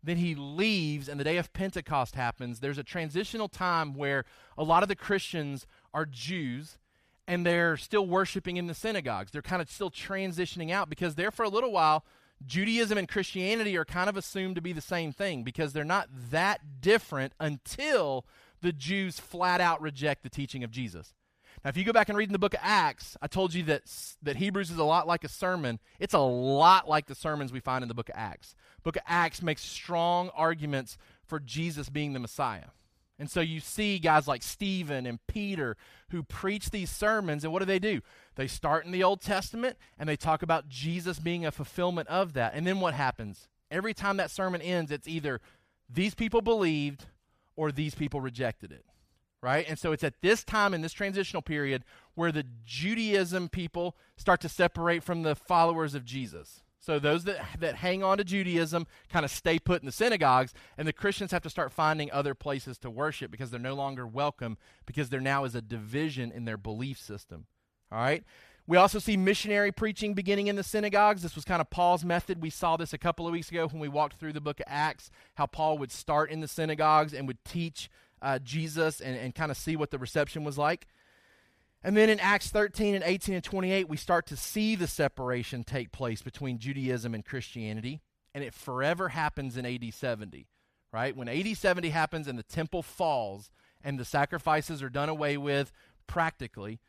[0.02, 4.24] then he leaves and the day of Pentecost happens, there's a transitional time where
[4.58, 6.78] a lot of the Christians are Jews
[7.26, 9.30] and they're still worshiping in the synagogues.
[9.32, 12.04] They're kind of still transitioning out because there for a little while,
[12.44, 16.08] Judaism and Christianity are kind of assumed to be the same thing because they're not
[16.30, 18.26] that different until
[18.60, 21.14] the Jews flat out reject the teaching of Jesus.
[21.64, 23.62] Now, if you go back and read in the book of Acts, I told you
[23.64, 23.82] that,
[24.22, 25.78] that Hebrews is a lot like a sermon.
[25.98, 28.54] It's a lot like the sermons we find in the book of Acts.
[28.82, 32.66] Book of Acts makes strong arguments for Jesus being the Messiah.
[33.18, 35.76] And so you see guys like Stephen and Peter
[36.10, 38.00] who preach these sermons, and what do they do?
[38.34, 42.32] They start in the Old Testament and they talk about Jesus being a fulfillment of
[42.32, 42.54] that.
[42.54, 43.48] And then what happens?
[43.70, 45.40] Every time that sermon ends, it's either
[45.88, 47.06] these people believed
[47.56, 48.84] or these people rejected it.
[49.40, 49.66] Right?
[49.68, 54.40] And so it's at this time in this transitional period where the Judaism people start
[54.40, 56.63] to separate from the followers of Jesus.
[56.84, 60.52] So those that, that hang on to Judaism kind of stay put in the synagogues,
[60.76, 64.06] and the Christians have to start finding other places to worship because they're no longer
[64.06, 67.46] welcome because there now is a division in their belief system.
[67.90, 68.22] All right?
[68.66, 71.22] We also see missionary preaching beginning in the synagogues.
[71.22, 72.42] This was kind of Paul's method.
[72.42, 74.66] We saw this a couple of weeks ago when we walked through the book of
[74.68, 79.34] Acts, how Paul would start in the synagogues and would teach uh, Jesus and, and
[79.34, 80.86] kind of see what the reception was like.
[81.84, 85.64] And then in Acts 13 and 18 and 28, we start to see the separation
[85.64, 88.00] take place between Judaism and Christianity.
[88.34, 90.48] And it forever happens in AD 70,
[90.92, 91.14] right?
[91.14, 93.50] When AD 70 happens and the temple falls
[93.84, 95.72] and the sacrifices are done away with
[96.06, 96.80] practically,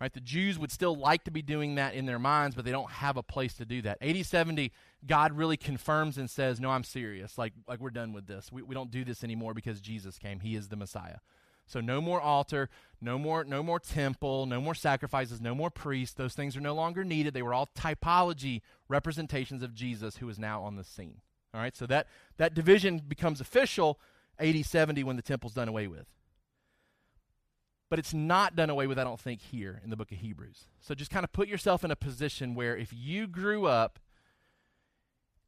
[0.00, 0.12] right?
[0.12, 2.90] The Jews would still like to be doing that in their minds, but they don't
[2.92, 3.98] have a place to do that.
[4.00, 4.70] AD 70,
[5.04, 7.36] God really confirms and says, No, I'm serious.
[7.36, 8.52] Like, like we're done with this.
[8.52, 10.38] We, we don't do this anymore because Jesus came.
[10.38, 11.18] He is the Messiah.
[11.68, 16.14] So no more altar, no more no more temple, no more sacrifices, no more priests.
[16.14, 17.34] Those things are no longer needed.
[17.34, 21.20] They were all typology representations of Jesus who is now on the scene.
[21.54, 21.76] All right?
[21.76, 22.06] So that
[22.38, 24.00] that division becomes official
[24.38, 26.06] AD 70 when the temple's done away with.
[27.90, 30.66] But it's not done away with, I don't think, here in the book of Hebrews.
[30.80, 33.98] So just kind of put yourself in a position where if you grew up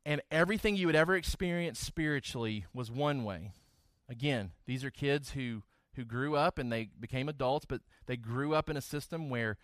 [0.06, 3.52] and everything you had ever experienced spiritually was one way,
[4.09, 5.62] again, these are kids who
[5.96, 9.57] who grew up and they became adults, but they grew up in a system where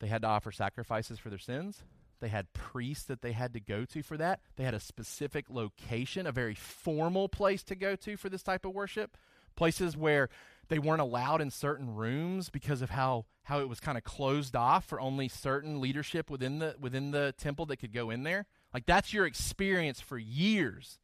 [0.00, 1.82] they had to offer sacrifices for their sins.
[2.20, 4.40] They had priests that they had to go to for that.
[4.56, 8.64] They had a specific location, a very formal place to go to for this type
[8.64, 9.16] of worship.
[9.56, 10.28] Places where
[10.68, 14.54] they weren't allowed in certain rooms because of how, how it was kind of closed
[14.54, 18.46] off for only certain leadership within the within the temple that could go in there.
[18.72, 20.98] Like that's your experience for years.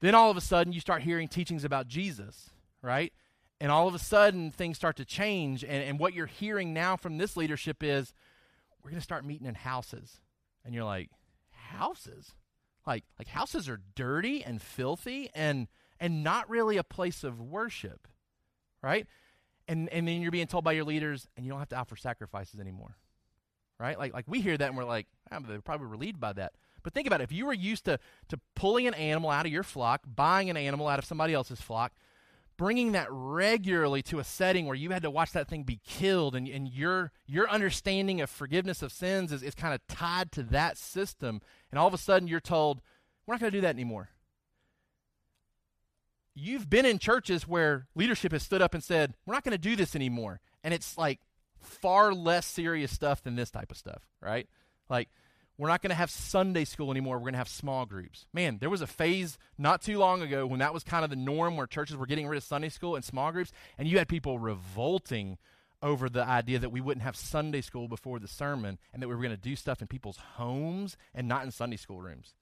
[0.00, 2.50] Then all of a sudden you start hearing teachings about Jesus
[2.82, 3.12] right?
[3.62, 5.62] And all of a sudden, things start to change.
[5.62, 8.12] And, and what you're hearing now from this leadership is
[8.82, 10.18] we're going to start meeting in houses.
[10.64, 11.10] And you're like,
[11.52, 12.32] houses?
[12.84, 15.68] Like, like houses are dirty and filthy and,
[16.00, 18.08] and not really a place of worship,
[18.82, 19.06] right?
[19.68, 21.94] And, and then you're being told by your leaders, and you don't have to offer
[21.94, 22.96] sacrifices anymore,
[23.78, 23.96] right?
[23.96, 26.54] Like, like we hear that and we're like, oh, they're probably relieved by that.
[26.82, 27.24] But think about it.
[27.24, 30.56] If you were used to, to pulling an animal out of your flock, buying an
[30.56, 31.92] animal out of somebody else's flock,
[32.56, 36.34] bringing that regularly to a setting where you had to watch that thing be killed
[36.34, 40.42] and, and your, your understanding of forgiveness of sins is, is kind of tied to
[40.42, 41.40] that system.
[41.70, 42.80] And all of a sudden you're told
[43.26, 44.10] we're not going to do that anymore.
[46.34, 49.58] You've been in churches where leadership has stood up and said we're not going to
[49.58, 50.40] do this anymore.
[50.64, 51.20] And it's like
[51.60, 54.48] far less serious stuff than this type of stuff right?
[54.88, 55.08] Like
[55.62, 57.18] we're not going to have Sunday school anymore.
[57.18, 58.26] We're going to have small groups.
[58.32, 61.14] Man, there was a phase not too long ago when that was kind of the
[61.14, 64.08] norm where churches were getting rid of Sunday school and small groups, and you had
[64.08, 65.38] people revolting
[65.80, 69.14] over the idea that we wouldn't have Sunday school before the sermon and that we
[69.14, 72.34] were going to do stuff in people's homes and not in Sunday school rooms.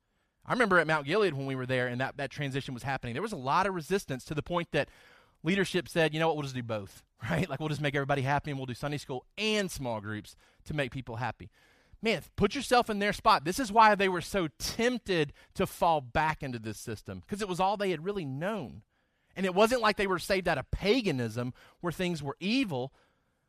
[0.47, 3.13] I remember at Mount Gilead when we were there and that, that transition was happening,
[3.13, 4.89] there was a lot of resistance to the point that
[5.43, 7.51] leadership said, you know what, we'll just do both, right?
[7.51, 10.73] Like we'll just make everybody happy and we'll do Sunday school and small groups to
[10.73, 11.51] make people happy
[12.03, 13.45] man, put yourself in their spot.
[13.45, 17.49] This is why they were so tempted to fall back into this system, because it
[17.49, 18.83] was all they had really known.
[19.37, 22.93] And it wasn't like they were saved out of paganism where things were evil.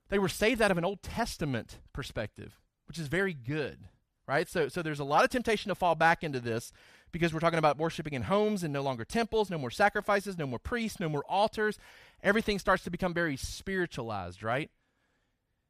[0.09, 3.87] They were saved out of an Old Testament perspective, which is very good,
[4.27, 4.47] right?
[4.47, 6.71] So, so there's a lot of temptation to fall back into this
[7.11, 10.45] because we're talking about worshiping in homes and no longer temples, no more sacrifices, no
[10.45, 11.77] more priests, no more altars.
[12.23, 14.69] Everything starts to become very spiritualized, right?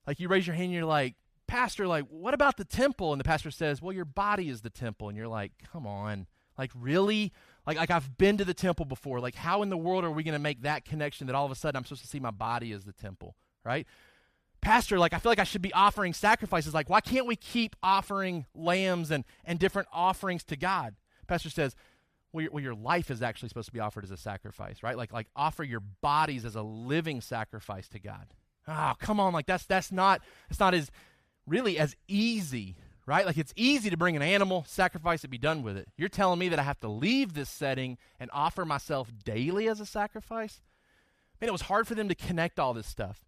[0.06, 1.16] Like you raise your hand and you're like,
[1.52, 3.12] pastor, like, what about the temple?
[3.12, 5.10] And the pastor says, well, your body is the temple.
[5.10, 6.26] And you're like, come on.
[6.58, 7.34] Like, really?
[7.68, 9.20] Like, like I've been to the temple before.
[9.20, 11.52] Like, how in the world are we going to make that connection that all of
[11.52, 13.36] a sudden I'm supposed to see my body as the temple,
[13.66, 13.86] right?
[14.62, 16.74] Pastor, like, I feel like I should be offering sacrifices.
[16.74, 20.96] Like, why can't we keep offering lambs and, and different offerings to God?
[21.28, 21.76] Pastor says,
[22.32, 24.96] well your, well, your life is actually supposed to be offered as a sacrifice, right?
[24.96, 28.28] Like, like offer your bodies as a living sacrifice to God.
[28.70, 29.34] Oh, come on.
[29.34, 30.92] Like, that's, that's not, it's not as,
[31.48, 32.76] really as easy,
[33.06, 33.26] right?
[33.26, 35.88] Like it's easy to bring an animal, sacrifice it, be done with it.
[35.98, 39.80] You're telling me that I have to leave this setting and offer myself daily as
[39.80, 40.62] a sacrifice?
[41.40, 43.26] Man, it was hard for them to connect all this stuff.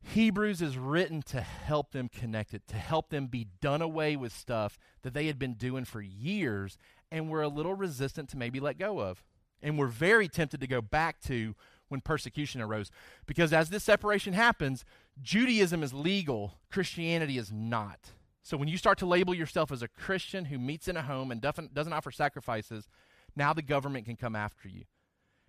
[0.00, 4.32] Hebrews is written to help them connect it, to help them be done away with
[4.32, 6.78] stuff that they had been doing for years
[7.10, 9.22] and were a little resistant to maybe let go of.
[9.60, 11.56] And were very tempted to go back to
[11.88, 12.90] when persecution arose.
[13.26, 14.84] Because as this separation happens,
[15.20, 18.12] Judaism is legal, Christianity is not.
[18.42, 21.30] So when you start to label yourself as a Christian who meets in a home
[21.30, 22.88] and doesn't, offer sacrifices,
[23.36, 24.84] now the government can come after you.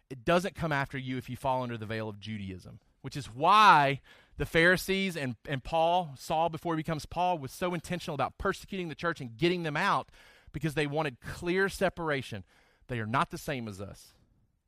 [0.10, 3.28] It doesn't come after you if you fall under the veil of Judaism, which is
[3.28, 4.02] why
[4.38, 8.90] the Pharisees and, and Paul, Saul before he becomes Paul, was so intentional about persecuting
[8.90, 10.10] the church and getting them out
[10.52, 12.44] because they wanted clear separation.
[12.88, 14.14] They are not the same as us.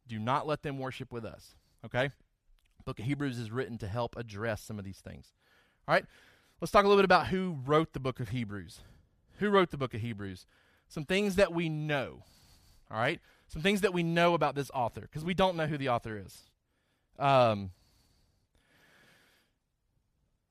[0.07, 1.55] Do not let them worship with us.
[1.85, 2.11] Okay?
[2.83, 5.33] book of Hebrews is written to help address some of these things.
[5.87, 6.05] All right,
[6.59, 8.81] let's talk a little bit about who wrote the book of Hebrews.
[9.39, 10.45] Who wrote the book of Hebrews?
[10.87, 12.23] Some things that we know.
[12.89, 15.77] All right, some things that we know about this author because we don't know who
[15.77, 16.41] the author is.
[17.17, 17.71] Um,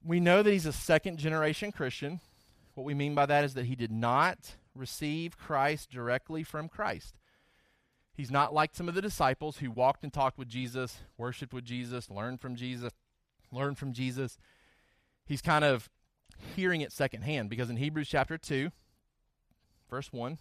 [0.03, 2.21] we know that he's a second generation Christian.
[2.75, 7.20] What we mean by that is that he did not receive Christ directly from Christ.
[8.21, 11.65] He's not like some of the disciples who walked and talked with Jesus, worshiped with
[11.65, 12.93] Jesus, learned from Jesus,
[13.51, 14.37] learned from Jesus.
[15.25, 15.89] He's kind of
[16.55, 18.73] hearing it secondhand because in Hebrews chapter 2,
[19.89, 20.37] verse 1,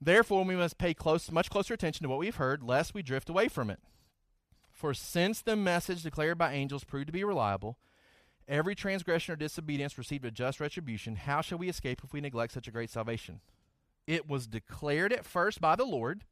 [0.00, 3.28] Therefore, we must pay close, much closer attention to what we've heard, lest we drift
[3.28, 3.80] away from it.
[4.70, 7.76] For since the message declared by angels proved to be reliable,
[8.48, 12.54] every transgression or disobedience received a just retribution, how shall we escape if we neglect
[12.54, 13.40] such a great salvation?
[14.06, 16.24] It was declared at first by the Lord,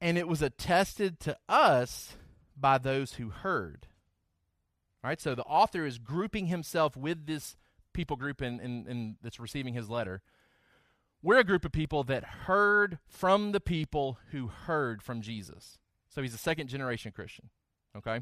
[0.00, 2.16] and it was attested to us
[2.56, 3.86] by those who heard.
[5.02, 7.56] All right, so the author is grouping himself with this
[7.92, 10.20] people group in, in, in, that's receiving his letter.
[11.22, 15.78] We're a group of people that heard from the people who heard from Jesus.
[16.08, 17.48] So he's a second generation Christian.
[17.96, 18.20] Okay?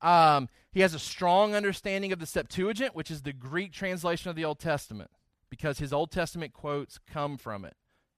[0.00, 4.36] Um, he has a strong understanding of the Septuagint, which is the Greek translation of
[4.36, 5.10] the Old Testament
[5.50, 7.74] because his Old Testament quotes come from it.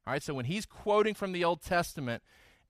[0.06, 2.22] All right, so when he's quoting from the Old Testament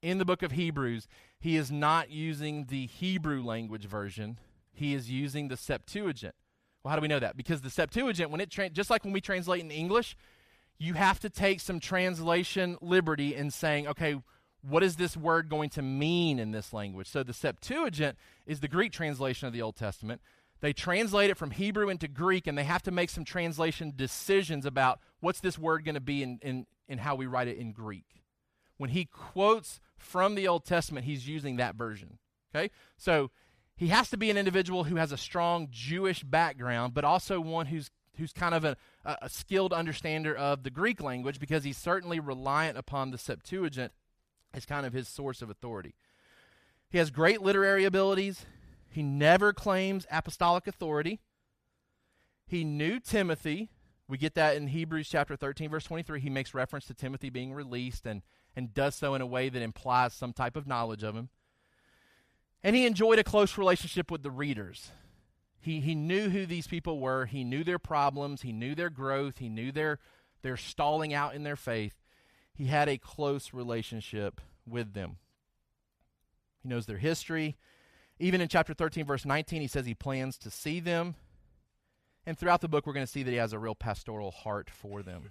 [0.02, 1.06] in the book of Hebrews,
[1.38, 4.38] he is not using the Hebrew language version,
[4.72, 6.34] he is using the Septuagint.
[6.82, 7.36] Well, how do we know that?
[7.36, 10.16] Because the Septuagint, when it tra- just like when we translate in English,
[10.78, 14.16] you have to take some translation liberty in saying, okay,
[14.62, 17.06] what is this word going to mean in this language?
[17.06, 20.20] So the Septuagint is the Greek translation of the Old Testament.
[20.60, 24.66] They translate it from Hebrew into Greek, and they have to make some translation decisions
[24.66, 27.72] about what's this word going to be in, in, in how we write it in
[27.72, 28.04] Greek.
[28.76, 32.18] When he quotes from the Old Testament, he's using that version.
[32.54, 32.70] Okay?
[32.96, 33.30] So
[33.76, 37.66] he has to be an individual who has a strong Jewish background, but also one
[37.66, 42.20] who's who's kind of a, a skilled understander of the Greek language because he's certainly
[42.20, 43.92] reliant upon the Septuagint
[44.52, 45.94] as kind of his source of authority.
[46.90, 48.44] He has great literary abilities.
[48.90, 51.20] He never claims apostolic authority.
[52.46, 53.70] He knew Timothy.
[54.08, 56.20] We get that in Hebrews chapter 13, verse 23.
[56.20, 58.22] He makes reference to Timothy being released and,
[58.56, 61.28] and does so in a way that implies some type of knowledge of him.
[62.64, 64.90] And he enjoyed a close relationship with the readers.
[65.60, 67.26] He, he knew who these people were.
[67.26, 68.42] He knew their problems.
[68.42, 69.38] He knew their growth.
[69.38, 70.00] He knew their,
[70.42, 71.94] their stalling out in their faith.
[72.52, 75.18] He had a close relationship with them.
[76.62, 77.56] He knows their history.
[78.20, 81.14] Even in chapter 13, verse 19, he says he plans to see them.
[82.26, 84.68] And throughout the book, we're going to see that he has a real pastoral heart
[84.68, 85.30] for them.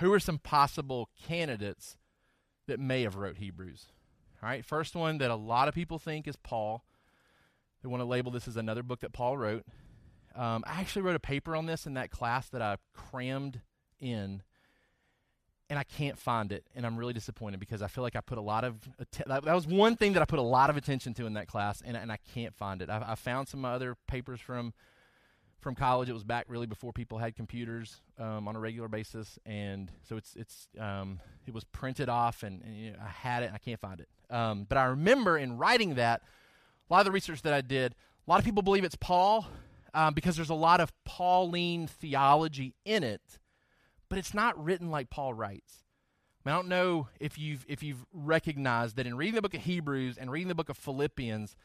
[0.00, 1.96] Who are some possible candidates
[2.66, 3.86] that may have wrote Hebrews?
[4.42, 6.84] All right, first one that a lot of people think is Paul.
[7.82, 9.64] They want to label this as another book that Paul wrote.
[10.34, 13.60] Um, I actually wrote a paper on this in that class that I crammed
[14.00, 14.42] in,
[15.70, 18.38] and I can't find it, and I'm really disappointed because I feel like I put
[18.38, 20.76] a lot of att- that, that was one thing that I put a lot of
[20.76, 22.88] attention to in that class, and, and I can't find it.
[22.88, 24.72] I, I found some other papers from
[25.60, 26.08] from college.
[26.08, 30.16] It was back really before people had computers um, on a regular basis, and so
[30.16, 33.58] it's it's um, it was printed off, and, and you know, I had it, I
[33.58, 34.08] can't find it.
[34.30, 36.22] Um, but I remember in writing that,
[36.88, 37.94] a lot of the research that I did,
[38.26, 39.46] a lot of people believe it's Paul
[39.94, 43.38] um, because there's a lot of Pauline theology in it,
[44.08, 45.84] but it's not written like Paul writes.
[46.44, 49.54] I, mean, I don't know if you've if you've recognized that in reading the book
[49.54, 51.56] of Hebrews and reading the book of Philippians,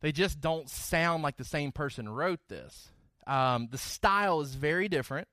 [0.00, 2.90] they just don't sound like the same person wrote this.
[3.26, 5.28] Um, the style is very different.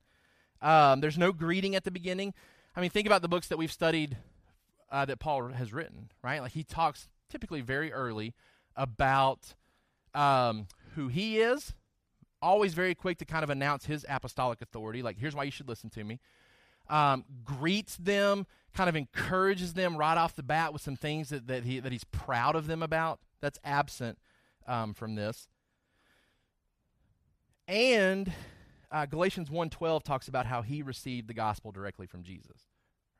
[0.60, 2.34] Um, there's no greeting at the beginning.
[2.76, 4.16] I mean, think about the books that we've studied
[4.90, 6.40] uh, that Paul has written, right?
[6.40, 8.34] Like he talks typically very early
[8.76, 9.54] about
[10.14, 11.74] um, who he is,
[12.40, 15.02] always very quick to kind of announce his apostolic authority.
[15.02, 16.20] Like, here's why you should listen to me.
[16.88, 21.46] Um, greets them, kind of encourages them right off the bat with some things that,
[21.48, 23.20] that, he, that he's proud of them about.
[23.40, 24.18] That's absent
[24.66, 25.48] um, from this.
[27.66, 28.32] And
[28.90, 32.68] uh, Galatians 1.12 talks about how he received the gospel directly from Jesus.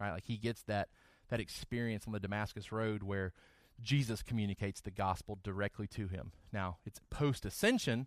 [0.00, 0.12] Right?
[0.12, 0.88] Like he gets that
[1.28, 3.32] that experience on the Damascus Road where
[3.80, 6.32] Jesus communicates the gospel directly to him.
[6.52, 8.06] Now, it's post ascension,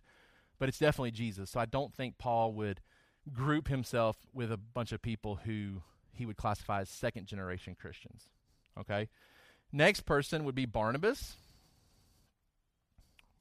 [0.59, 1.49] but it's definitely Jesus.
[1.51, 2.81] So I don't think Paul would
[3.33, 5.81] group himself with a bunch of people who
[6.13, 8.27] he would classify as second generation Christians.
[8.79, 9.09] Okay?
[9.71, 11.35] Next person would be Barnabas.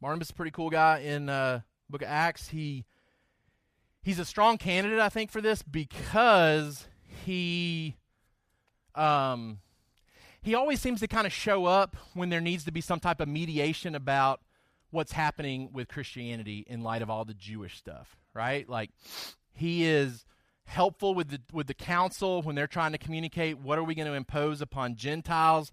[0.00, 2.48] Barnabas is a pretty cool guy in uh, book of Acts.
[2.48, 2.84] He
[4.02, 6.86] he's a strong candidate, I think, for this because
[7.24, 7.96] he
[8.94, 9.58] um,
[10.40, 13.20] he always seems to kind of show up when there needs to be some type
[13.20, 14.40] of mediation about
[14.90, 18.68] what's happening with Christianity in light of all the Jewish stuff, right?
[18.68, 18.90] Like
[19.52, 20.24] he is
[20.64, 24.06] helpful with the with the council when they're trying to communicate what are we going
[24.06, 25.72] to impose upon Gentiles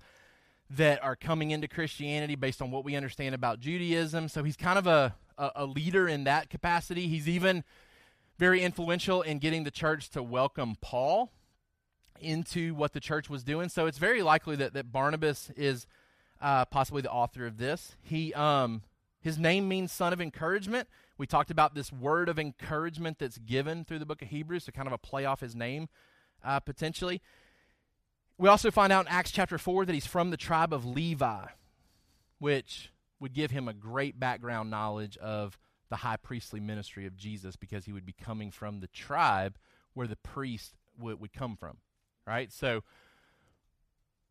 [0.69, 4.27] that are coming into Christianity based on what we understand about Judaism.
[4.27, 7.07] So he's kind of a, a, a leader in that capacity.
[7.07, 7.63] He's even
[8.37, 11.31] very influential in getting the church to welcome Paul
[12.19, 13.69] into what the church was doing.
[13.69, 15.87] So it's very likely that, that Barnabas is
[16.41, 17.95] uh, possibly the author of this.
[18.01, 18.81] He um,
[19.21, 20.87] his name means son of encouragement.
[21.17, 24.71] We talked about this word of encouragement that's given through the book of Hebrews, so
[24.71, 25.89] kind of a play off his name
[26.43, 27.21] uh, potentially.
[28.37, 31.45] We also find out in Acts chapter 4 that he's from the tribe of Levi,
[32.37, 35.57] which would give him a great background knowledge of
[35.89, 39.57] the high priestly ministry of Jesus because he would be coming from the tribe
[39.93, 41.77] where the priest would, would come from
[42.27, 42.51] right?
[42.51, 42.83] So,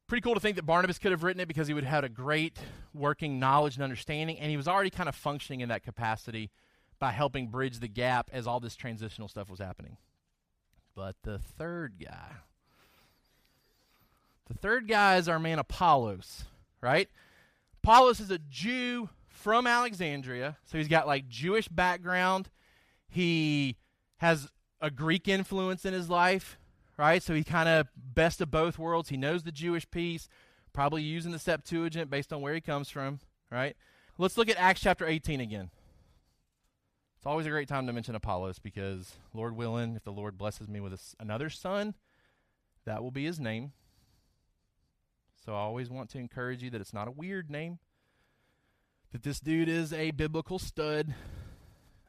[0.06, 2.04] pretty cool to think that Barnabas could have written it because he would have had
[2.04, 2.58] a great
[2.94, 6.50] working knowledge and understanding, and he was already kind of functioning in that capacity
[6.98, 9.96] by helping bridge the gap as all this transitional stuff was happening.
[10.94, 12.32] But the third guy,
[14.46, 16.44] the third guy is our man Apollos,
[16.80, 17.08] right?
[17.82, 22.48] Apollos is a Jew from Alexandria, so he's got like Jewish background.
[23.08, 23.76] He
[24.18, 24.48] has
[24.80, 26.58] a Greek influence in his life
[26.96, 27.22] right?
[27.22, 29.08] So he kind of best of both worlds.
[29.08, 30.28] He knows the Jewish piece,
[30.72, 33.20] probably using the Septuagint based on where he comes from,
[33.50, 33.76] right?
[34.18, 35.70] Let's look at Acts chapter 18 again.
[37.16, 40.68] It's always a great time to mention Apollos because, Lord willing, if the Lord blesses
[40.68, 41.94] me with a, another son,
[42.84, 43.72] that will be his name.
[45.44, 47.78] So I always want to encourage you that it's not a weird name,
[49.12, 51.14] that this dude is a biblical stud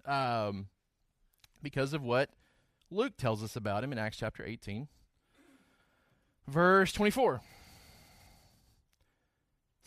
[0.05, 0.67] um,
[1.61, 2.29] because of what
[2.89, 4.87] Luke tells us about him in Acts chapter 18.
[6.47, 7.41] Verse 24 it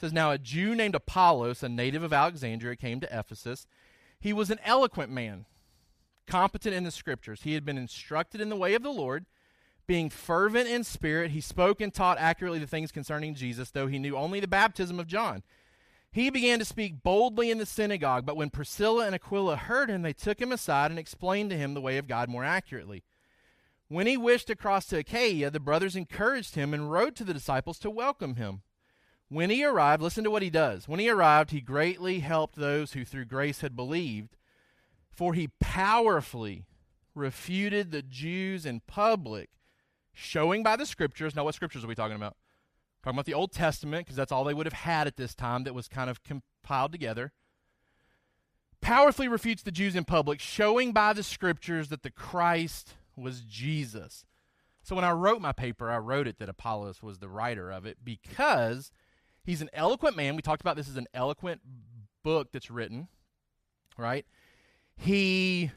[0.01, 3.67] says, Now a Jew named Apollos, a native of Alexandria, came to Ephesus.
[4.21, 5.47] He was an eloquent man,
[6.27, 7.43] competent in the scriptures.
[7.43, 9.25] He had been instructed in the way of the Lord.
[9.87, 13.99] Being fervent in spirit, he spoke and taught accurately the things concerning Jesus, though he
[13.99, 15.43] knew only the baptism of John.
[16.13, 20.03] He began to speak boldly in the synagogue, but when Priscilla and Aquila heard him,
[20.03, 23.05] they took him aside and explained to him the way of God more accurately.
[23.89, 27.35] When he wished to cross to Achaia, the brothers encouraged him and wrote to the
[27.35, 28.63] disciples to welcome him.
[29.31, 30.89] When he arrived, listen to what he does.
[30.89, 34.37] When he arrived, he greatly helped those who through grace had believed,
[35.13, 36.67] for he powerfully
[37.15, 39.51] refuted the Jews in public,
[40.13, 41.37] showing by the scriptures.
[41.37, 42.37] Now, what scriptures are we talking about?
[43.05, 45.63] Talking about the Old Testament, because that's all they would have had at this time
[45.63, 47.33] that was kind of compiled together.
[48.81, 54.25] Powerfully refutes the Jews in public, showing by the scriptures that the Christ was Jesus.
[54.83, 57.87] So when I wrote my paper, I wrote it that Apollos was the writer of
[57.87, 58.91] it because
[59.45, 60.37] he's an eloquent man.
[60.37, 61.61] We talked about this as an eloquent
[62.23, 63.09] book that's written,
[63.97, 64.27] right?
[64.97, 65.71] He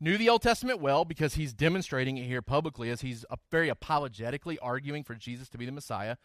[0.00, 3.68] knew the Old Testament well because he's demonstrating it here publicly as he's uh, very
[3.68, 6.16] apologetically arguing for Jesus to be the Messiah.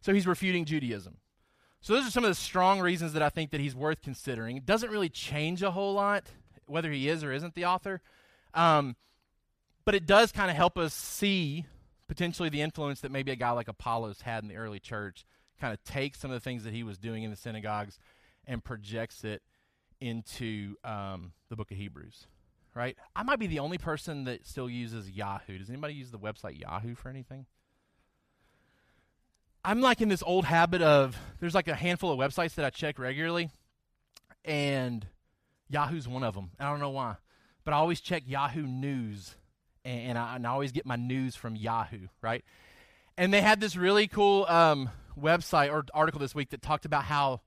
[0.00, 1.18] So he's refuting Judaism.
[1.80, 4.56] So those are some of the strong reasons that I think that he's worth considering.
[4.56, 6.24] It doesn't really change a whole lot
[6.66, 8.00] whether he is or isn't the author.
[8.54, 8.96] Um,
[9.84, 11.66] but it does kind of help us see
[12.14, 15.24] potentially the influence that maybe a guy like Apollos had in the early church,
[15.60, 17.98] kind of takes some of the things that he was doing in the synagogues
[18.46, 19.42] and projects it
[20.00, 22.26] into um, the book of Hebrews
[22.74, 22.96] right?
[23.14, 25.58] I might be the only person that still uses Yahoo.
[25.58, 27.46] Does anybody use the website Yahoo for anything?
[29.64, 32.70] I'm like in this old habit of there's like a handful of websites that I
[32.70, 33.50] check regularly,
[34.44, 35.06] and
[35.68, 36.50] Yahoo's one of them.
[36.60, 37.16] I don't know why,
[37.64, 39.36] but I always check Yahoo News,
[39.84, 42.44] and, I, and I, always get my news from Yahoo, right?
[43.16, 47.04] And they had this really cool um, website or article this week that talked about
[47.04, 47.40] how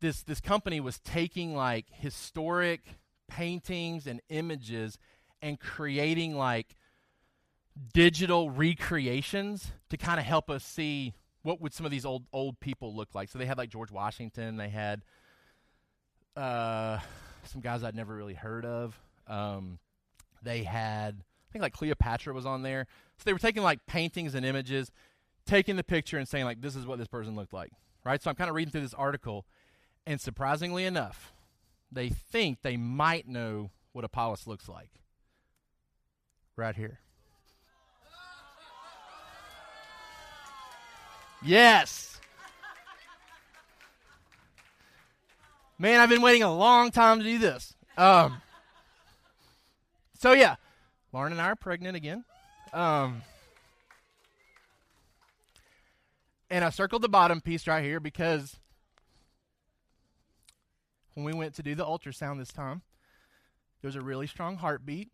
[0.00, 2.80] this this company was taking like historic
[3.28, 4.98] paintings and images
[5.40, 6.76] and creating like
[7.94, 12.60] digital recreations to kind of help us see what would some of these old old
[12.60, 13.28] people look like.
[13.28, 15.02] So they had like George Washington, they had
[16.36, 16.98] uh,
[17.44, 18.98] some guys I'd never really heard of.
[19.26, 19.78] Um,
[20.42, 22.86] they had I think like Cleopatra was on there.
[23.18, 24.90] So they were taking like paintings and images,
[25.44, 27.72] taking the picture and saying like this is what this person looked like.
[28.06, 28.22] Right?
[28.22, 29.44] So I'm kind of reading through this article
[30.06, 31.34] and surprisingly enough,
[31.90, 34.88] they think they might know what Apollos looks like.
[36.56, 37.00] Right here.
[41.42, 42.18] Yes.
[45.78, 47.74] Man, I've been waiting a long time to do this.
[47.98, 48.40] Um,
[50.18, 50.56] so yeah,
[51.12, 52.24] Lauren and I are pregnant again.
[52.72, 53.22] Um,
[56.50, 58.56] and I circled the bottom piece right here because
[61.14, 62.82] when we went to do the ultrasound this time,
[63.80, 65.10] there was a really strong heartbeat,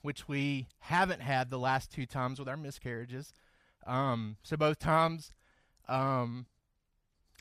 [0.00, 3.34] which we haven't had the last two times with our miscarriages.
[3.86, 5.32] Um, so both times,
[5.88, 6.46] um,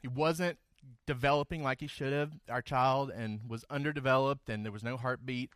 [0.01, 0.57] he wasn't
[1.05, 5.51] developing like he should have, our child, and was underdeveloped, and there was no heartbeat.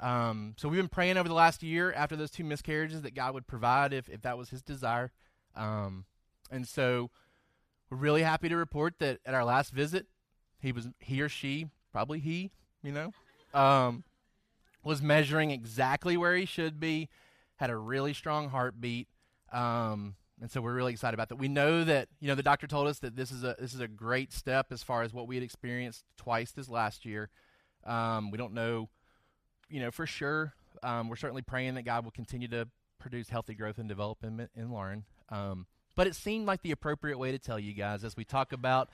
[0.00, 3.34] Um, so we've been praying over the last year after those two miscarriages that God
[3.34, 5.10] would provide if, if that was his desire.
[5.56, 6.04] Um,
[6.50, 7.10] and so
[7.90, 10.06] we're really happy to report that at our last visit,
[10.60, 12.50] he was he or she probably he,
[12.82, 13.12] you know,
[13.58, 14.04] um,
[14.84, 17.08] was measuring exactly where he should be,
[17.56, 19.08] had a really strong heartbeat.
[19.52, 21.36] Um, and so we're really excited about that.
[21.36, 23.80] We know that you know the doctor told us that this is a this is
[23.80, 27.30] a great step as far as what we had experienced twice this last year.
[27.84, 28.88] Um, we don't know,
[29.68, 30.54] you know, for sure.
[30.82, 34.70] Um, we're certainly praying that God will continue to produce healthy growth and development in
[34.70, 35.04] Lauren.
[35.30, 35.66] Um,
[35.96, 38.88] but it seemed like the appropriate way to tell you guys as we talk about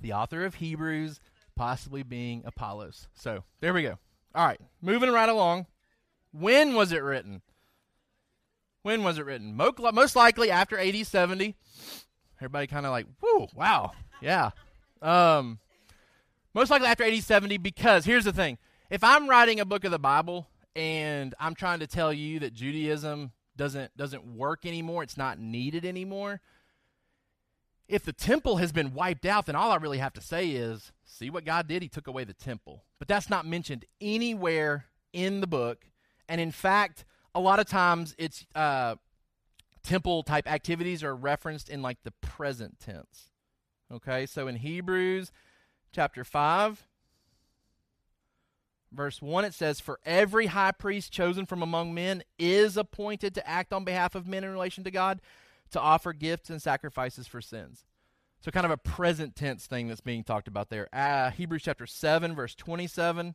[0.00, 1.20] the author of Hebrews,
[1.56, 3.08] possibly being Apollos.
[3.14, 3.98] So there we go.
[4.34, 5.66] All right, moving right along.
[6.32, 7.42] When was it written?
[8.82, 9.56] When was it written?
[9.56, 11.54] Most likely after AD 70.
[12.38, 14.50] Everybody kind of like, whoo, wow, yeah.
[15.00, 15.58] Um,
[16.52, 18.58] most likely after AD 70 because here's the thing.
[18.94, 22.54] If I'm writing a book of the Bible and I'm trying to tell you that
[22.54, 26.40] Judaism doesn't doesn't work anymore, it's not needed anymore,
[27.88, 30.92] if the temple has been wiped out, then all I really have to say is,
[31.04, 31.82] see what God did?
[31.82, 32.84] He took away the temple.
[33.00, 35.86] But that's not mentioned anywhere in the book.
[36.28, 38.94] And in fact, a lot of times it's uh,
[39.82, 43.32] temple type activities are referenced in like the present tense.
[43.92, 45.32] Okay, so in Hebrews
[45.90, 46.86] chapter 5,
[48.94, 53.48] verse 1, it says, For every high priest chosen from among men is appointed to
[53.48, 55.20] act on behalf of men in relation to God,
[55.70, 57.84] to offer gifts and sacrifices for sins.
[58.40, 60.88] So, kind of a present tense thing that's being talked about there.
[60.92, 63.34] Uh, Hebrews chapter 7, verse 27.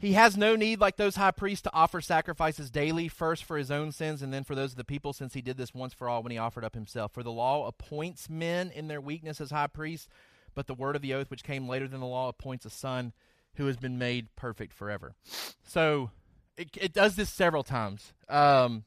[0.00, 3.70] He has no need, like those high priests, to offer sacrifices daily, first for his
[3.70, 6.08] own sins and then for those of the people, since he did this once for
[6.08, 7.12] all when he offered up himself.
[7.12, 10.08] For the law appoints men in their weakness as high priests,
[10.58, 13.12] but the word of the oath, which came later than the law, appoints a son
[13.54, 15.14] who has been made perfect forever.
[15.62, 16.10] So
[16.56, 18.12] it, it does this several times.
[18.28, 18.82] Um,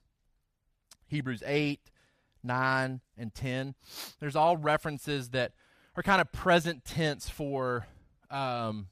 [1.07, 1.79] Hebrews 8,
[2.43, 3.75] 9, and 10.
[4.19, 5.53] There's all references that
[5.95, 7.87] are kind of present tense for.
[8.29, 8.87] Um,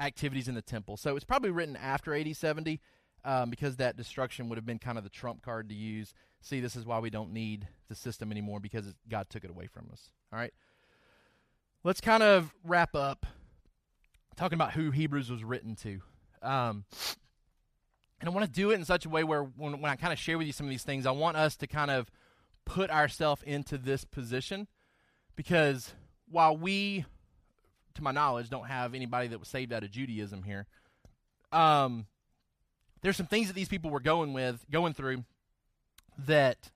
[0.00, 0.96] activities in the temple.
[0.96, 2.80] So it's probably written after AD 70
[3.24, 6.14] um, because that destruction would have been kind of the trump card to use.
[6.40, 9.66] See, this is why we don't need the system anymore because God took it away
[9.66, 10.10] from us.
[10.32, 10.52] All right.
[11.84, 13.26] Let's kind of wrap up
[14.36, 16.00] talking about who Hebrews was written to.
[16.42, 16.84] Um,
[18.20, 20.12] and I want to do it in such a way where when, when I kind
[20.12, 22.10] of share with you some of these things, I want us to kind of
[22.64, 24.66] put ourselves into this position
[25.36, 25.92] because
[26.26, 27.04] while we
[27.94, 30.66] to my knowledge, don't have anybody that was saved out of Judaism here.
[31.52, 32.06] Um,
[33.02, 35.24] there's some things that these people were going with, going through,
[36.26, 36.70] that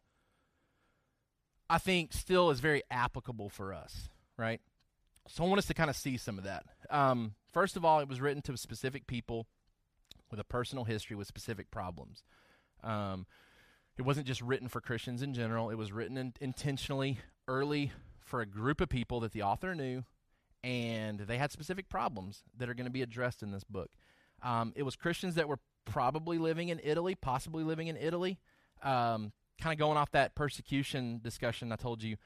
[1.68, 4.60] I think still is very applicable for us, right?
[5.28, 6.64] So I want us to kind of see some of that.
[6.90, 9.46] Um, first of all, it was written to specific people
[10.30, 12.22] with a personal history with specific problems.
[12.82, 13.26] Um,
[13.96, 15.70] it wasn't just written for Christians in general.
[15.70, 20.04] It was written in, intentionally early for a group of people that the author knew
[20.64, 23.90] and they had specific problems that are going to be addressed in this book.
[24.42, 28.38] Um, it was Christians that were probably living in Italy, possibly living in Italy.
[28.82, 32.16] Um, kind of going off that persecution discussion I told you.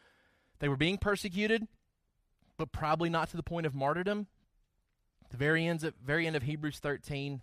[0.59, 1.67] They were being persecuted,
[2.63, 4.29] but probably not to the point of martyrdom.
[5.33, 7.41] the very end of, very end of Hebrews 13,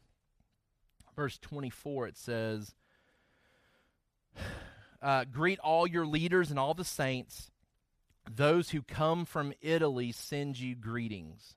[1.13, 2.73] verse 24, it says,
[5.01, 7.51] uh, Greet all your leaders and all the saints.
[8.33, 11.55] Those who come from Italy send you greetings.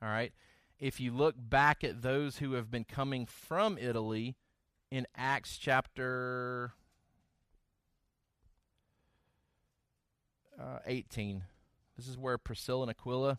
[0.00, 0.32] All right.
[0.78, 4.36] If you look back at those who have been coming from Italy
[4.92, 6.72] in Acts chapter
[10.56, 11.42] uh, 18,
[12.02, 13.38] this is where Priscilla and Aquila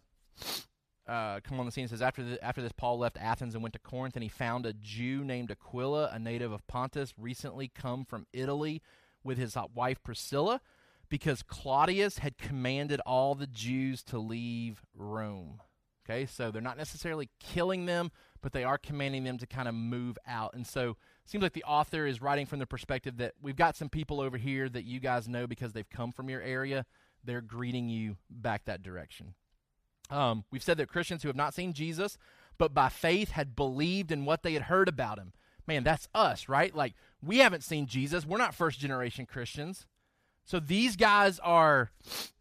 [1.08, 1.86] uh, come on the scene.
[1.86, 4.30] It says after the, after this, Paul left Athens and went to Corinth, and he
[4.30, 8.82] found a Jew named Aquila, a native of Pontus, recently come from Italy,
[9.24, 10.62] with his wife Priscilla
[11.10, 15.62] because Claudius had commanded all the Jews to leave Rome.
[16.06, 18.12] Okay, so they're not necessarily killing them,
[18.42, 20.54] but they are commanding them to kind of move out.
[20.54, 23.88] And so seems like the author is writing from the perspective that we've got some
[23.88, 26.86] people over here that you guys know because they've come from your area.
[27.24, 29.34] They're greeting you back that direction.
[30.10, 32.18] Um, we've said that Christians who have not seen Jesus,
[32.58, 35.34] but by faith had believed in what they had heard about him.
[35.66, 36.76] Man, that's us, right?
[36.76, 38.26] Like, we haven't seen Jesus.
[38.26, 39.88] We're not first generation Christians.
[40.46, 41.92] So these guys are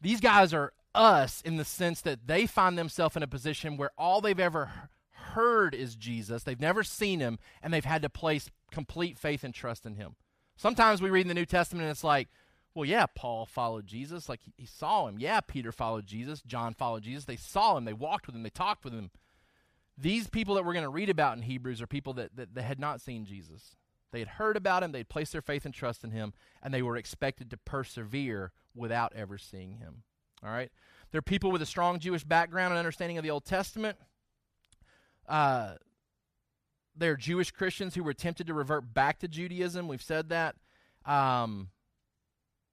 [0.00, 3.92] these guys are us in the sense that they find themselves in a position where
[3.96, 4.70] all they've ever
[5.10, 6.42] heard is Jesus.
[6.42, 10.16] They've never seen him and they've had to place complete faith and trust in him.
[10.56, 12.28] Sometimes we read in the New Testament and it's like,
[12.74, 14.28] well, yeah, Paul followed Jesus.
[14.28, 15.18] Like he, saw him.
[15.18, 16.42] Yeah, Peter followed Jesus.
[16.42, 17.24] John followed Jesus.
[17.24, 17.84] They saw him.
[17.84, 18.42] They walked with him.
[18.42, 19.10] They talked with him.
[19.98, 22.62] These people that we're going to read about in Hebrews are people that, that, that
[22.62, 23.76] had not seen Jesus.
[24.10, 26.82] They had heard about him, they'd placed their faith and trust in him, and they
[26.82, 30.02] were expected to persevere without ever seeing him.
[30.44, 30.70] All right?
[31.10, 33.96] They're people with a strong Jewish background and understanding of the Old Testament.
[35.26, 35.74] Uh,
[36.94, 39.88] they're Jewish Christians who were tempted to revert back to Judaism.
[39.88, 40.56] We've said that.
[41.06, 41.68] Um,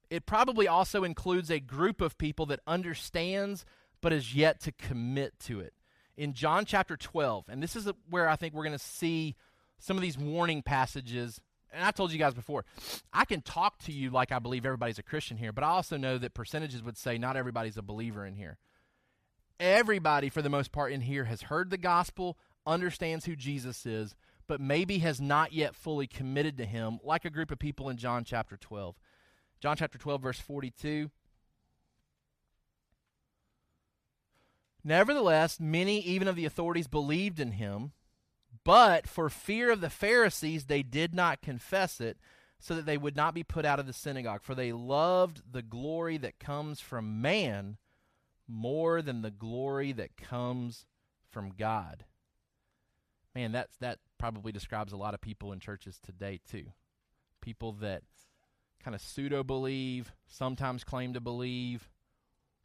[0.10, 3.66] it probably also includes a group of people that understands
[4.02, 5.74] but is yet to commit to it.
[6.16, 9.36] In John chapter 12, and this is where I think we're going to see
[9.78, 11.40] some of these warning passages
[11.72, 12.66] and I told you guys before,
[13.14, 15.98] I can talk to you like I believe everybody's a Christian here, but I also
[15.98, 18.58] know that percentages would say not everybody's a believer in here.
[19.60, 24.16] Everybody, for the most part, in here has heard the gospel, understands who Jesus is,
[24.48, 27.98] but maybe has not yet fully committed to him, like a group of people in
[27.98, 28.96] John chapter 12.
[29.60, 31.12] John chapter 12, verse 42.
[34.84, 37.92] Nevertheless, many, even of the authorities, believed in him.
[38.64, 42.18] But for fear of the Pharisees, they did not confess it,
[42.60, 44.42] so that they would not be put out of the synagogue.
[44.44, 47.78] For they loved the glory that comes from man
[48.48, 50.86] more than the glory that comes
[51.30, 52.06] from God.
[53.36, 56.66] Man, that's, that probably describes a lot of people in churches today, too.
[57.42, 58.04] people that
[58.84, 61.90] kind of pseudo believe, sometimes claim to believe,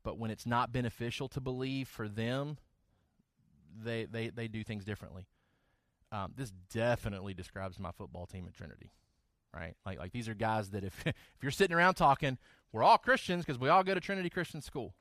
[0.02, 2.58] but when it's not beneficial to believe for them,
[3.82, 5.26] they they, they do things differently.
[6.12, 8.92] Um, this definitely describes my football team at Trinity,
[9.52, 9.74] right?
[9.84, 12.38] Like like these are guys that if if you're sitting around talking,
[12.72, 14.94] we're all Christians because we all go to Trinity Christian School,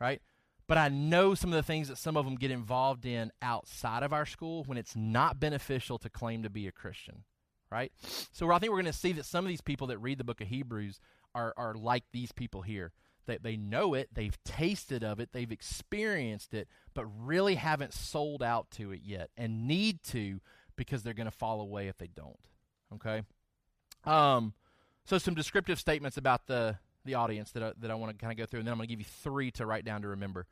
[0.00, 0.20] right?
[0.66, 4.02] But I know some of the things that some of them get involved in outside
[4.02, 7.24] of our school when it's not beneficial to claim to be a Christian,
[7.72, 7.90] right?
[8.32, 10.24] So I think we're going to see that some of these people that read the
[10.24, 11.00] book of Hebrews
[11.34, 12.92] are, are like these people here.
[13.26, 18.42] That they, know it, they've tasted of it, they've experienced it, but really haven't sold
[18.42, 20.40] out to it yet and need to
[20.74, 22.40] because they're going to fall away if they don't.
[22.94, 23.22] Okay?
[24.04, 24.54] Um,
[25.04, 28.32] so some descriptive statements about the the audience that I, that I want to kind
[28.32, 30.08] of go through, and then I'm going to give you three to write down to
[30.08, 30.46] remember.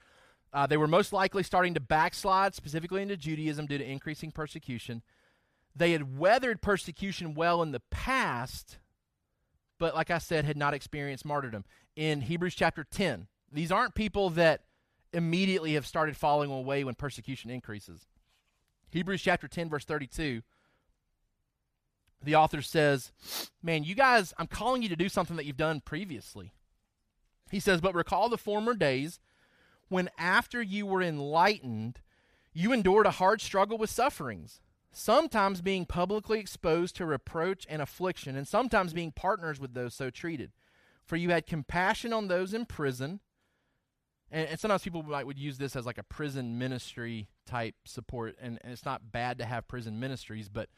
[0.52, 5.02] Uh, they were most likely starting to backslide, specifically into Judaism, due to increasing persecution.
[5.74, 8.78] They had weathered persecution well in the past,
[9.78, 11.64] but like I said, had not experienced martyrdom.
[11.96, 14.64] In Hebrews chapter 10, these aren't people that
[15.12, 18.06] immediately have started falling away when persecution increases.
[18.90, 20.42] Hebrews chapter 10, verse 32
[22.22, 23.12] the author says,
[23.62, 26.52] Man, you guys, I'm calling you to do something that you've done previously.
[27.50, 29.20] He says, But recall the former days
[29.88, 32.00] when, after you were enlightened,
[32.52, 34.60] you endured a hard struggle with sufferings,
[34.92, 40.10] sometimes being publicly exposed to reproach and affliction, and sometimes being partners with those so
[40.10, 40.52] treated.
[41.04, 43.20] For you had compassion on those in prison.
[44.30, 48.36] And, and sometimes people might would use this as like a prison ministry type support,
[48.40, 50.68] and, and it's not bad to have prison ministries, but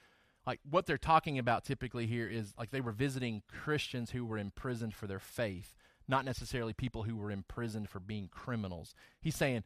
[0.46, 4.38] like what they're talking about typically here is like they were visiting Christians who were
[4.38, 5.76] imprisoned for their faith,
[6.08, 8.94] not necessarily people who were imprisoned for being criminals.
[9.20, 9.64] He's saying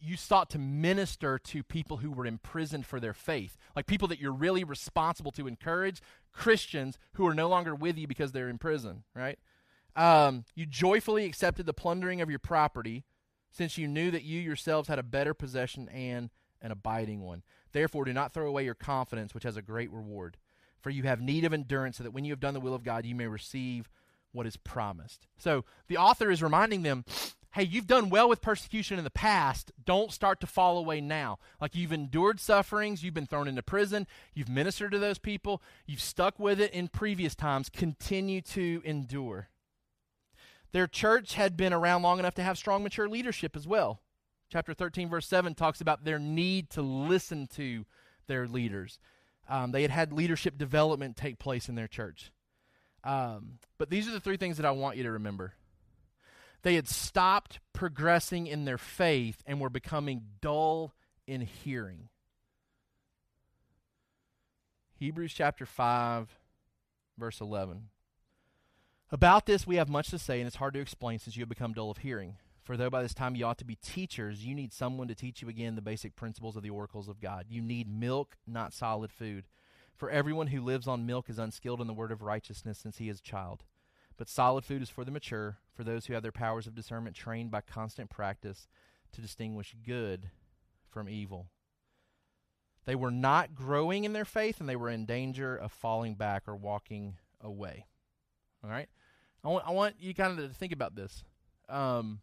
[0.00, 4.20] you sought to minister to people who were imprisoned for their faith, like people that
[4.20, 6.00] you're really responsible to encourage,
[6.32, 9.38] Christians who are no longer with you because they're in prison, right?
[9.96, 13.04] Um, you joyfully accepted the plundering of your property,
[13.50, 17.42] since you knew that you yourselves had a better possession and an abiding one.
[17.72, 20.36] Therefore, do not throw away your confidence, which has a great reward.
[20.80, 22.82] For you have need of endurance, so that when you have done the will of
[22.82, 23.88] God, you may receive
[24.32, 25.26] what is promised.
[25.38, 27.04] So the author is reminding them
[27.54, 29.70] hey, you've done well with persecution in the past.
[29.84, 31.38] Don't start to fall away now.
[31.60, 36.00] Like you've endured sufferings, you've been thrown into prison, you've ministered to those people, you've
[36.00, 37.68] stuck with it in previous times.
[37.68, 39.50] Continue to endure.
[40.72, 44.00] Their church had been around long enough to have strong, mature leadership as well.
[44.50, 47.86] Chapter 13, verse 7 talks about their need to listen to
[48.26, 48.98] their leaders.
[49.48, 52.32] Um, they had had leadership development take place in their church.
[53.04, 55.54] Um, but these are the three things that I want you to remember.
[56.64, 60.94] They had stopped progressing in their faith and were becoming dull
[61.26, 62.08] in hearing.
[64.98, 66.38] Hebrews chapter 5,
[67.18, 67.90] verse 11.
[69.10, 71.50] About this we have much to say, and it's hard to explain since you have
[71.50, 72.36] become dull of hearing.
[72.62, 75.42] For though by this time you ought to be teachers, you need someone to teach
[75.42, 77.44] you again the basic principles of the oracles of God.
[77.50, 79.44] You need milk, not solid food.
[79.94, 83.10] For everyone who lives on milk is unskilled in the word of righteousness since he
[83.10, 83.64] is a child.
[84.16, 87.16] But solid food is for the mature, for those who have their powers of discernment
[87.16, 88.68] trained by constant practice
[89.12, 90.30] to distinguish good
[90.88, 91.48] from evil.
[92.84, 96.44] They were not growing in their faith and they were in danger of falling back
[96.46, 97.86] or walking away.
[98.62, 98.88] All right?
[99.42, 101.24] I want, I want you kind of to think about this.
[101.68, 102.20] Um,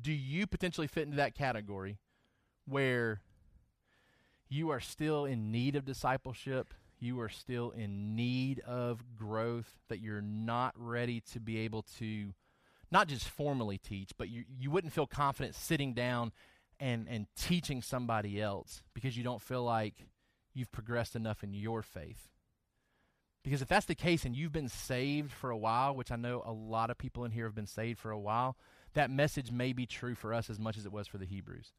[0.00, 1.98] do you potentially fit into that category
[2.66, 3.20] where
[4.48, 6.74] you are still in need of discipleship?
[7.02, 12.32] You are still in need of growth, that you're not ready to be able to
[12.92, 16.30] not just formally teach, but you, you wouldn't feel confident sitting down
[16.78, 20.06] and, and teaching somebody else because you don't feel like
[20.54, 22.28] you've progressed enough in your faith.
[23.42, 26.40] Because if that's the case and you've been saved for a while, which I know
[26.46, 28.56] a lot of people in here have been saved for a while,
[28.94, 31.72] that message may be true for us as much as it was for the Hebrews.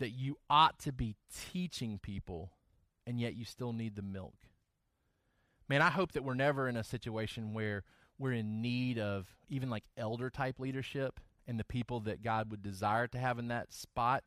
[0.00, 2.52] That you ought to be teaching people,
[3.06, 4.34] and yet you still need the milk.
[5.70, 7.84] Man, I hope that we're never in a situation where
[8.18, 12.60] we're in need of even like elder type leadership, and the people that God would
[12.60, 14.24] desire to have in that spot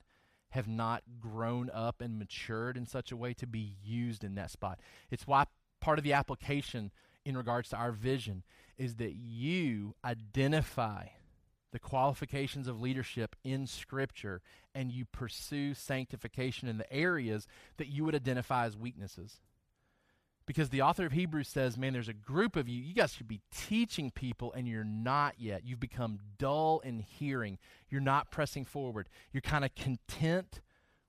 [0.51, 4.51] have not grown up and matured in such a way to be used in that
[4.51, 4.79] spot.
[5.11, 5.43] It's why
[5.81, 6.91] part of the application
[7.25, 8.43] in regards to our vision
[8.77, 11.07] is that you identify
[11.73, 14.41] the qualifications of leadership in Scripture
[14.73, 19.41] and you pursue sanctification in the areas that you would identify as weaknesses.
[20.45, 23.29] Because the author of Hebrews says, man, there's a group of you, you guys should
[23.29, 25.65] be teaching people, and you're not yet.
[25.65, 27.57] You've become dull in hearing.
[27.89, 29.07] You're not pressing forward.
[29.31, 30.59] You're kind of content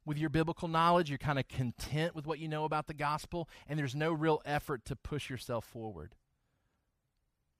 [0.07, 1.09] with your biblical knowledge.
[1.09, 4.41] You're kind of content with what you know about the gospel, and there's no real
[4.45, 6.15] effort to push yourself forward.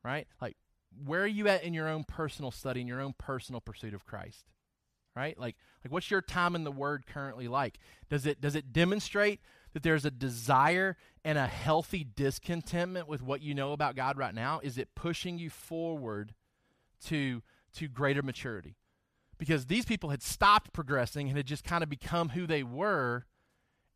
[0.05, 0.29] Right?
[0.41, 0.57] Like,
[1.05, 4.05] where are you at in your own personal study, in your own personal pursuit of
[4.05, 4.45] Christ?
[5.17, 5.39] Right?
[5.39, 7.79] Like, like what's your time in the Word currently like?
[8.11, 9.41] Does it does it demonstrate
[9.75, 14.35] that there's a desire and a healthy discontentment with what you know about God right
[14.35, 14.61] now?
[14.63, 16.35] Is it pushing you forward
[17.07, 17.43] to
[17.75, 18.77] to greater maturity?
[19.39, 23.27] because these people had stopped progressing and had just kind of become who they were.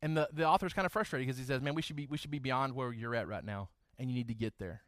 [0.01, 2.07] And the, the author is kind of frustrated because he says, Man, we should, be,
[2.07, 4.83] we should be beyond where you're at right now, and you need to get there.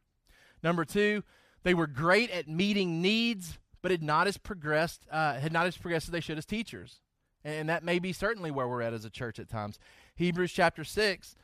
[0.63, 1.23] Number two,
[1.63, 5.77] they were great at meeting needs, but had not as progressed, uh, had not as
[5.77, 7.01] progressed as they should as teachers.
[7.43, 9.79] And that may be certainly where we're at as a church at times.
[10.15, 11.35] Hebrews chapter 6,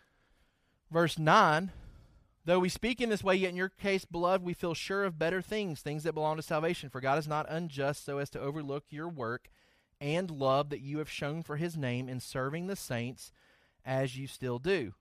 [0.91, 1.71] verse 9
[2.47, 5.19] Though we speak in this way, yet in your case, beloved, we feel sure of
[5.19, 6.89] better things, things that belong to salvation.
[6.89, 9.49] For God is not unjust so as to overlook your work
[9.99, 13.33] and love that you have shown for his name in serving the saints
[13.83, 14.93] as you still do.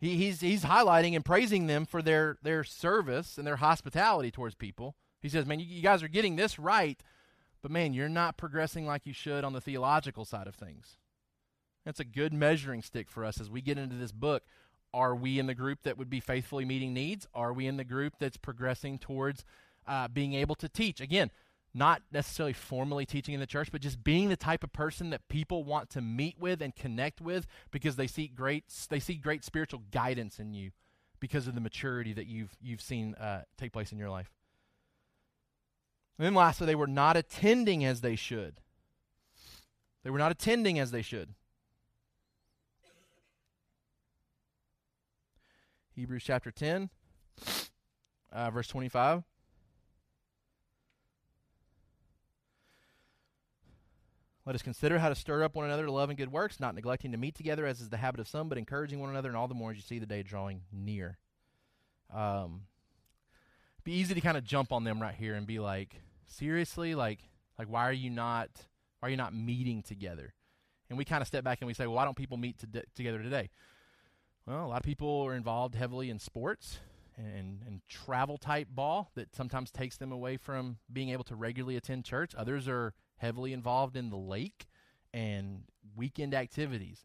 [0.00, 4.56] He, he's, he's highlighting and praising them for their, their service and their hospitality towards
[4.56, 4.96] people.
[5.20, 7.00] He says, Man, you, you guys are getting this right,
[7.62, 10.96] but man, you're not progressing like you should on the theological side of things.
[11.84, 14.42] That's a good measuring stick for us as we get into this book.
[14.92, 17.26] Are we in the group that would be faithfully meeting needs?
[17.34, 19.44] Are we in the group that's progressing towards
[19.86, 21.00] uh, being able to teach?
[21.00, 21.30] Again,
[21.74, 25.28] not necessarily formally teaching in the church, but just being the type of person that
[25.28, 29.44] people want to meet with and connect with because they see great they see great
[29.44, 30.70] spiritual guidance in you
[31.20, 34.30] because of the maturity that you've you've seen uh, take place in your life.
[36.18, 38.60] And then lastly, they were not attending as they should.
[40.02, 41.34] They were not attending as they should.
[45.94, 46.90] Hebrews chapter 10,
[48.32, 49.22] uh, verse 25.
[54.46, 56.74] Let us consider how to stir up one another to love and good works, not
[56.74, 59.36] neglecting to meet together as is the habit of some, but encouraging one another, and
[59.36, 61.18] all the more as you see the day drawing near.
[62.14, 62.62] Um,
[63.84, 67.20] be easy to kind of jump on them right here and be like, seriously, like,
[67.58, 68.50] like why are you not,
[69.00, 70.34] why are you not meeting together?
[70.88, 72.82] And we kind of step back and we say, well, why don't people meet to
[72.94, 73.50] together today?
[74.46, 76.78] Well, a lot of people are involved heavily in sports
[77.16, 81.76] and, and travel type ball that sometimes takes them away from being able to regularly
[81.76, 82.34] attend church.
[82.34, 84.66] Others are heavily involved in the lake
[85.12, 85.64] and
[85.96, 87.04] weekend activities.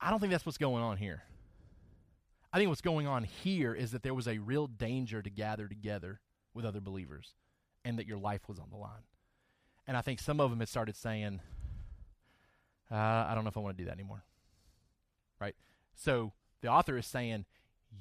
[0.00, 1.22] I don't think that's what's going on here.
[2.52, 5.66] I think what's going on here is that there was a real danger to gather
[5.66, 6.20] together
[6.54, 7.34] with other believers
[7.86, 9.04] and that your life was on the line.
[9.86, 11.40] And I think some of them had started saying,
[12.90, 14.24] uh, I don't know if I want to do that anymore.
[15.40, 15.54] Right?
[15.94, 16.32] So
[16.62, 17.44] the author is saying,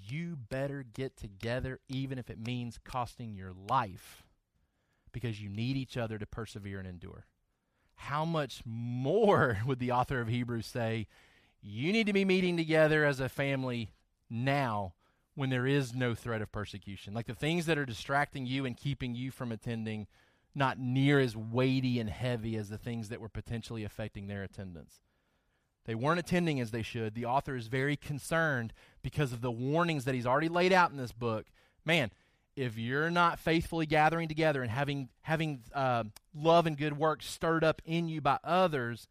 [0.03, 4.23] you better get together, even if it means costing your life,
[5.11, 7.27] because you need each other to persevere and endure.
[7.93, 11.05] How much more would the author of Hebrews say,
[11.61, 13.91] you need to be meeting together as a family
[14.31, 14.95] now
[15.35, 17.13] when there is no threat of persecution?
[17.13, 20.07] Like the things that are distracting you and keeping you from attending,
[20.53, 25.01] not near as weighty and heavy as the things that were potentially affecting their attendance.
[25.85, 27.13] They weren't attending as they should.
[27.13, 28.73] The author is very concerned
[29.03, 31.45] because of the warnings that he's already laid out in this book.
[31.85, 32.11] Man,
[32.55, 37.63] if you're not faithfully gathering together and having having uh, love and good works stirred
[37.63, 39.07] up in you by others,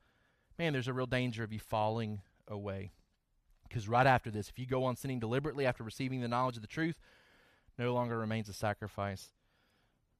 [0.58, 2.90] man, there's a real danger of you falling away.
[3.74, 6.62] Because right after this, if you go on sinning deliberately after receiving the knowledge of
[6.62, 6.94] the truth,
[7.76, 9.32] no longer remains a sacrifice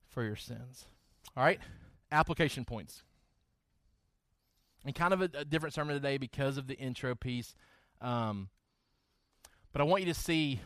[0.09, 0.87] for your sins.
[1.37, 1.61] All right,
[2.11, 3.05] application points
[4.85, 7.55] and kind of a, a, different sermon today because of the intro piece.
[8.01, 8.49] Um,
[9.73, 10.59] but I want you to see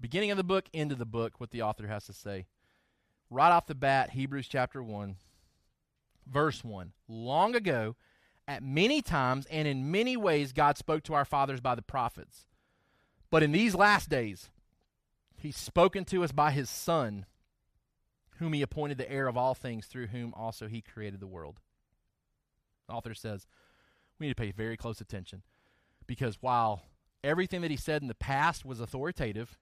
[0.00, 2.46] beginning of the book, end of the book, what the author has to say.
[3.28, 5.16] Right off the bat, Hebrews chapter 1,
[6.28, 6.92] verse 1.
[7.08, 7.96] Long ago,
[8.48, 12.46] at many times and in many ways, God spoke to our fathers by the prophets.
[13.30, 14.50] But in these last days,
[15.36, 17.26] He's spoken to us by His Son,
[18.38, 21.60] whom He appointed the heir of all things, through whom also He created the world.
[22.88, 23.46] The author says
[24.18, 25.42] we need to pay very close attention
[26.06, 26.82] because while
[27.22, 29.58] everything that he said in the past was authoritative,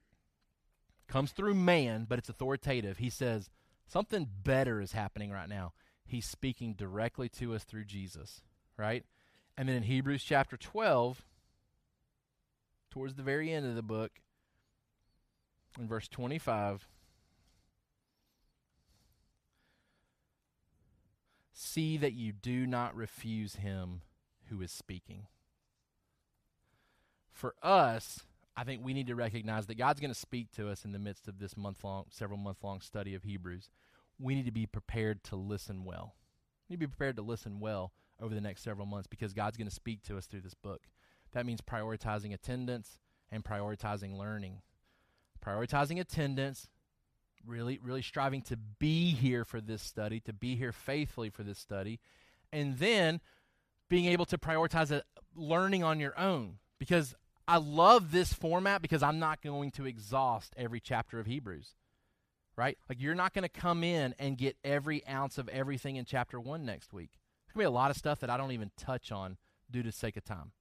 [1.09, 3.51] comes through man, but it's authoritative, he says
[3.87, 5.72] something better is happening right now.
[6.05, 8.43] He's speaking directly to us through Jesus,
[8.76, 9.04] right?
[9.56, 11.22] And then in Hebrews chapter 12,
[12.90, 14.12] towards the very end of the book,
[15.78, 16.88] in verse 25,
[21.58, 24.02] See that you do not refuse him
[24.50, 25.26] who is speaking.
[27.30, 28.20] For us,
[28.56, 30.98] I think we need to recognize that God's going to speak to us in the
[30.98, 33.70] midst of this month long, several month long study of Hebrews.
[34.18, 36.14] We need to be prepared to listen well.
[36.68, 39.56] You need to be prepared to listen well over the next several months because God's
[39.56, 40.82] going to speak to us through this book.
[41.32, 42.98] That means prioritizing attendance
[43.30, 44.62] and prioritizing learning.
[45.44, 46.68] Prioritizing attendance,
[47.46, 51.58] really, really striving to be here for this study, to be here faithfully for this
[51.58, 52.00] study,
[52.52, 53.20] and then
[53.88, 55.00] being able to prioritize
[55.34, 56.58] learning on your own.
[56.78, 57.14] Because
[57.48, 61.74] I love this format because I'm not going to exhaust every chapter of Hebrews.
[62.56, 62.78] Right?
[62.88, 66.40] Like you're not going to come in and get every ounce of everything in chapter
[66.40, 67.18] 1 next week.
[67.57, 69.38] Going to be a lot of stuff that I don't even touch on
[69.70, 70.52] due to sake of time.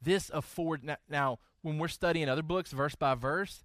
[0.00, 3.64] This afford now, now when we're studying other books verse by verse,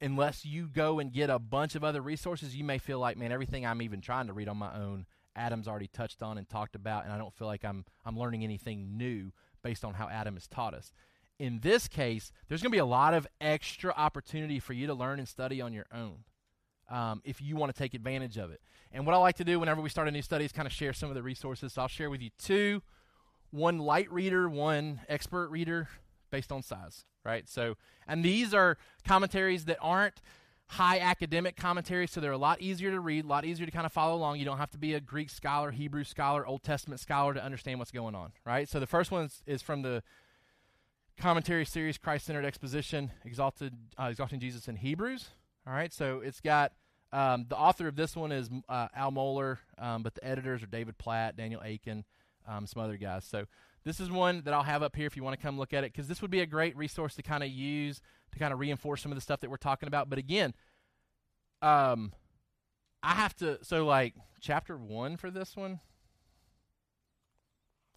[0.00, 3.32] unless you go and get a bunch of other resources, you may feel like, man,
[3.32, 6.76] everything I'm even trying to read on my own, Adam's already touched on and talked
[6.76, 10.34] about, and I don't feel like I'm I'm learning anything new based on how Adam
[10.34, 10.92] has taught us.
[11.40, 14.94] In this case, there's going to be a lot of extra opportunity for you to
[14.94, 16.18] learn and study on your own
[16.88, 18.60] um, if you want to take advantage of it.
[18.92, 20.72] And what I like to do whenever we start a new study is kind of
[20.72, 21.72] share some of the resources.
[21.72, 22.82] So I'll share with you two
[23.50, 25.88] one light reader, one expert reader
[26.30, 27.48] based on size, right?
[27.48, 27.76] So,
[28.08, 28.76] and these are
[29.06, 30.20] commentaries that aren't
[30.66, 33.86] high academic commentaries, so they're a lot easier to read, a lot easier to kind
[33.86, 34.38] of follow along.
[34.38, 37.78] You don't have to be a Greek scholar, Hebrew scholar, Old Testament scholar to understand
[37.78, 38.68] what's going on, right?
[38.68, 40.02] So the first one is, is from the
[41.16, 45.30] commentary series Christ Centered Exposition, Exalted, uh, Exalting Jesus in Hebrews.
[45.66, 46.72] All right, so it's got
[47.12, 50.66] um, the author of this one is uh, Al Mohler, um, but the editors are
[50.66, 52.04] David Platt, Daniel Akin,
[52.46, 53.24] um, some other guys.
[53.24, 53.46] So
[53.84, 55.84] this is one that I'll have up here if you want to come look at
[55.84, 58.00] it, because this would be a great resource to kind of use
[58.32, 60.10] to kind of reinforce some of the stuff that we're talking about.
[60.10, 60.52] But again,
[61.62, 62.12] um,
[63.02, 63.58] I have to.
[63.62, 65.80] So like chapter one for this one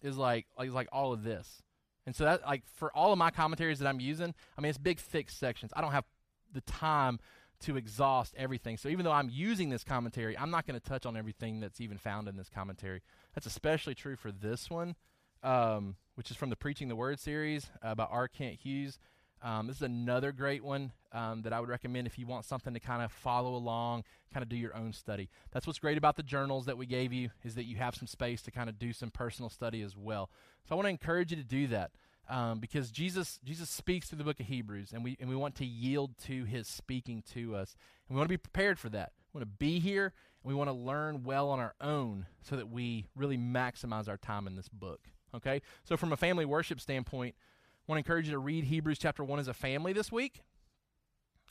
[0.00, 1.62] is like is like all of this.
[2.06, 4.78] And so that like for all of my commentaries that I'm using, I mean it's
[4.78, 5.72] big thick sections.
[5.76, 6.04] I don't have
[6.52, 7.18] the time
[7.60, 8.76] to exhaust everything.
[8.76, 11.80] So even though I'm using this commentary, I'm not going to touch on everything that's
[11.80, 13.02] even found in this commentary.
[13.34, 14.94] That's especially true for this one,
[15.42, 18.28] um, which is from the Preaching the Word series uh, by R.
[18.28, 18.98] Kent Hughes.
[19.40, 22.74] Um, this is another great one um, that I would recommend if you want something
[22.74, 24.02] to kind of follow along,
[24.32, 25.28] kind of do your own study.
[25.52, 28.08] That's what's great about the journals that we gave you is that you have some
[28.08, 30.28] space to kind of do some personal study as well.
[30.68, 31.92] So I want to encourage you to do that
[32.28, 35.54] um, because Jesus Jesus speaks through the book of Hebrews, and we and we want
[35.56, 37.74] to yield to His speaking to us,
[38.08, 39.12] and we want to be prepared for that.
[39.32, 40.12] We want to be here,
[40.42, 44.16] and we want to learn well on our own, so that we really maximize our
[44.16, 45.00] time in this book.
[45.34, 48.98] Okay, so from a family worship standpoint, I want to encourage you to read Hebrews
[48.98, 50.42] chapter one as a family this week,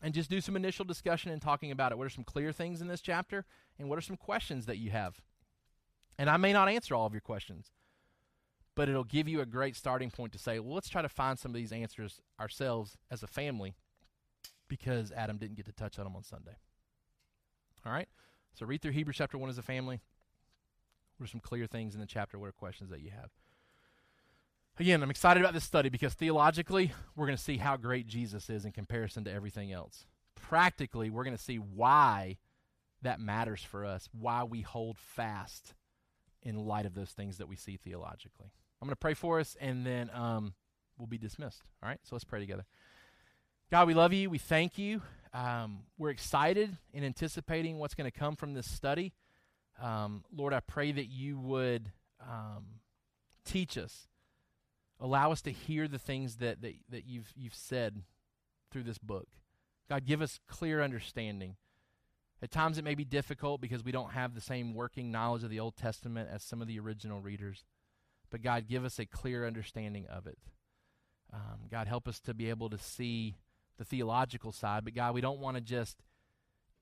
[0.01, 1.97] and just do some initial discussion and talking about it.
[1.97, 3.45] What are some clear things in this chapter,
[3.80, 5.21] and what are some questions that you have?
[6.19, 7.71] And I may not answer all of your questions
[8.78, 11.39] but it'll give you a great starting point to say, well, let's try to find
[11.39, 13.73] some of these answers ourselves as a family
[14.67, 16.55] because Adam didn't get to touch on them on Sunday.
[17.84, 18.07] All right?
[18.53, 19.99] So read through Hebrews chapter 1 as a family.
[21.17, 22.38] What are some clear things in the chapter?
[22.38, 23.32] What are questions that you have?
[24.80, 28.47] Again, I'm excited about this study because theologically, we're going to see how great Jesus
[28.47, 30.05] is in comparison to everything else.
[30.36, 32.38] Practically, we're going to see why
[33.01, 35.73] that matters for us, why we hold fast
[36.43, 38.51] in light of those things that we see theologically.
[38.82, 40.53] I'm going to pray for us, and then um,
[40.97, 41.63] we'll be dismissed.
[41.82, 41.99] All right?
[42.03, 42.65] So let's pray together.
[43.71, 44.30] God, we love you.
[44.30, 45.01] We thank you.
[45.34, 49.13] Um, we're excited in anticipating what's going to come from this study.
[49.82, 52.65] Um, Lord, I pray that you would um,
[53.45, 54.07] teach us,
[54.99, 58.03] allow us to hear the things that, that, that you've, you've said
[58.71, 59.28] through this book.
[59.89, 61.55] God, give us clear understanding.
[62.41, 65.49] At times it may be difficult because we don't have the same working knowledge of
[65.49, 67.63] the Old Testament as some of the original readers.
[68.30, 70.38] But God, give us a clear understanding of it.
[71.34, 73.36] Um, God, help us to be able to see
[73.78, 74.84] the theological side.
[74.84, 75.97] But God, we don't want to just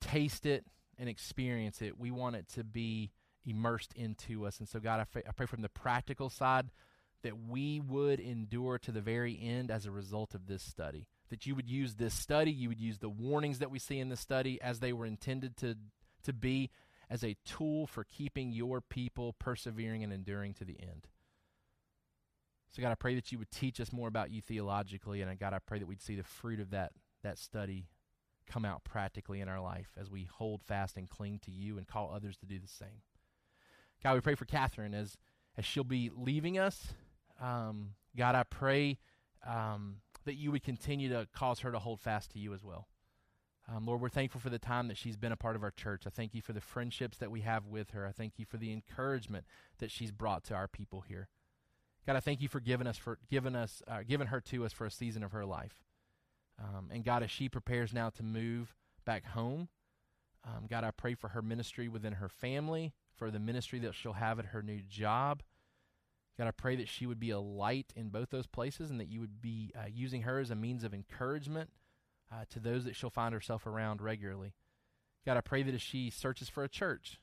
[0.00, 0.64] taste it
[0.98, 1.98] and experience it.
[1.98, 3.12] We want it to be
[3.44, 4.58] immersed into us.
[4.58, 6.70] And so, God, I, pray, I pray from the practical side
[7.22, 11.06] that we would endure to the very end as a result of this study.
[11.30, 14.08] That you would use this study, you would use the warnings that we see in
[14.08, 15.76] this study as they were intended to,
[16.22, 16.70] to be,
[17.10, 21.08] as a tool for keeping your people persevering and enduring to the end.
[22.76, 25.54] So, God, I pray that you would teach us more about you theologically, and God,
[25.54, 27.86] I pray that we'd see the fruit of that, that study
[28.46, 31.88] come out practically in our life as we hold fast and cling to you and
[31.88, 33.00] call others to do the same.
[34.04, 35.16] God, we pray for Catherine as,
[35.56, 36.88] as she'll be leaving us.
[37.40, 38.98] Um, God, I pray
[39.46, 39.96] um,
[40.26, 42.88] that you would continue to cause her to hold fast to you as well.
[43.74, 46.02] Um, Lord, we're thankful for the time that she's been a part of our church.
[46.06, 48.06] I thank you for the friendships that we have with her.
[48.06, 49.46] I thank you for the encouragement
[49.78, 51.28] that she's brought to our people here.
[52.06, 54.72] God, I thank you for giving us for giving us uh, giving her to us
[54.72, 55.74] for a season of her life.
[56.58, 59.68] Um, and God, as she prepares now to move back home,
[60.44, 64.14] um, God, I pray for her ministry within her family, for the ministry that she'll
[64.14, 65.42] have at her new job.
[66.38, 69.08] God, I pray that she would be a light in both those places and that
[69.08, 71.70] you would be uh, using her as a means of encouragement
[72.30, 74.54] uh, to those that she'll find herself around regularly.
[75.24, 77.18] God, I pray that as she searches for a church,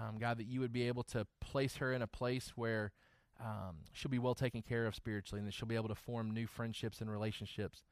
[0.00, 2.92] um, God, that you would be able to place her in a place where
[3.44, 6.30] um, she'll be well taken care of spiritually and that she'll be able to form
[6.30, 7.82] new friendships and relationships.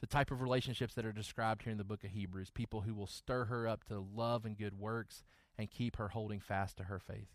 [0.00, 2.94] The type of relationships that are described here in the book of Hebrews, people who
[2.94, 5.24] will stir her up to love and good works
[5.56, 7.30] and keep her holding fast to her faith.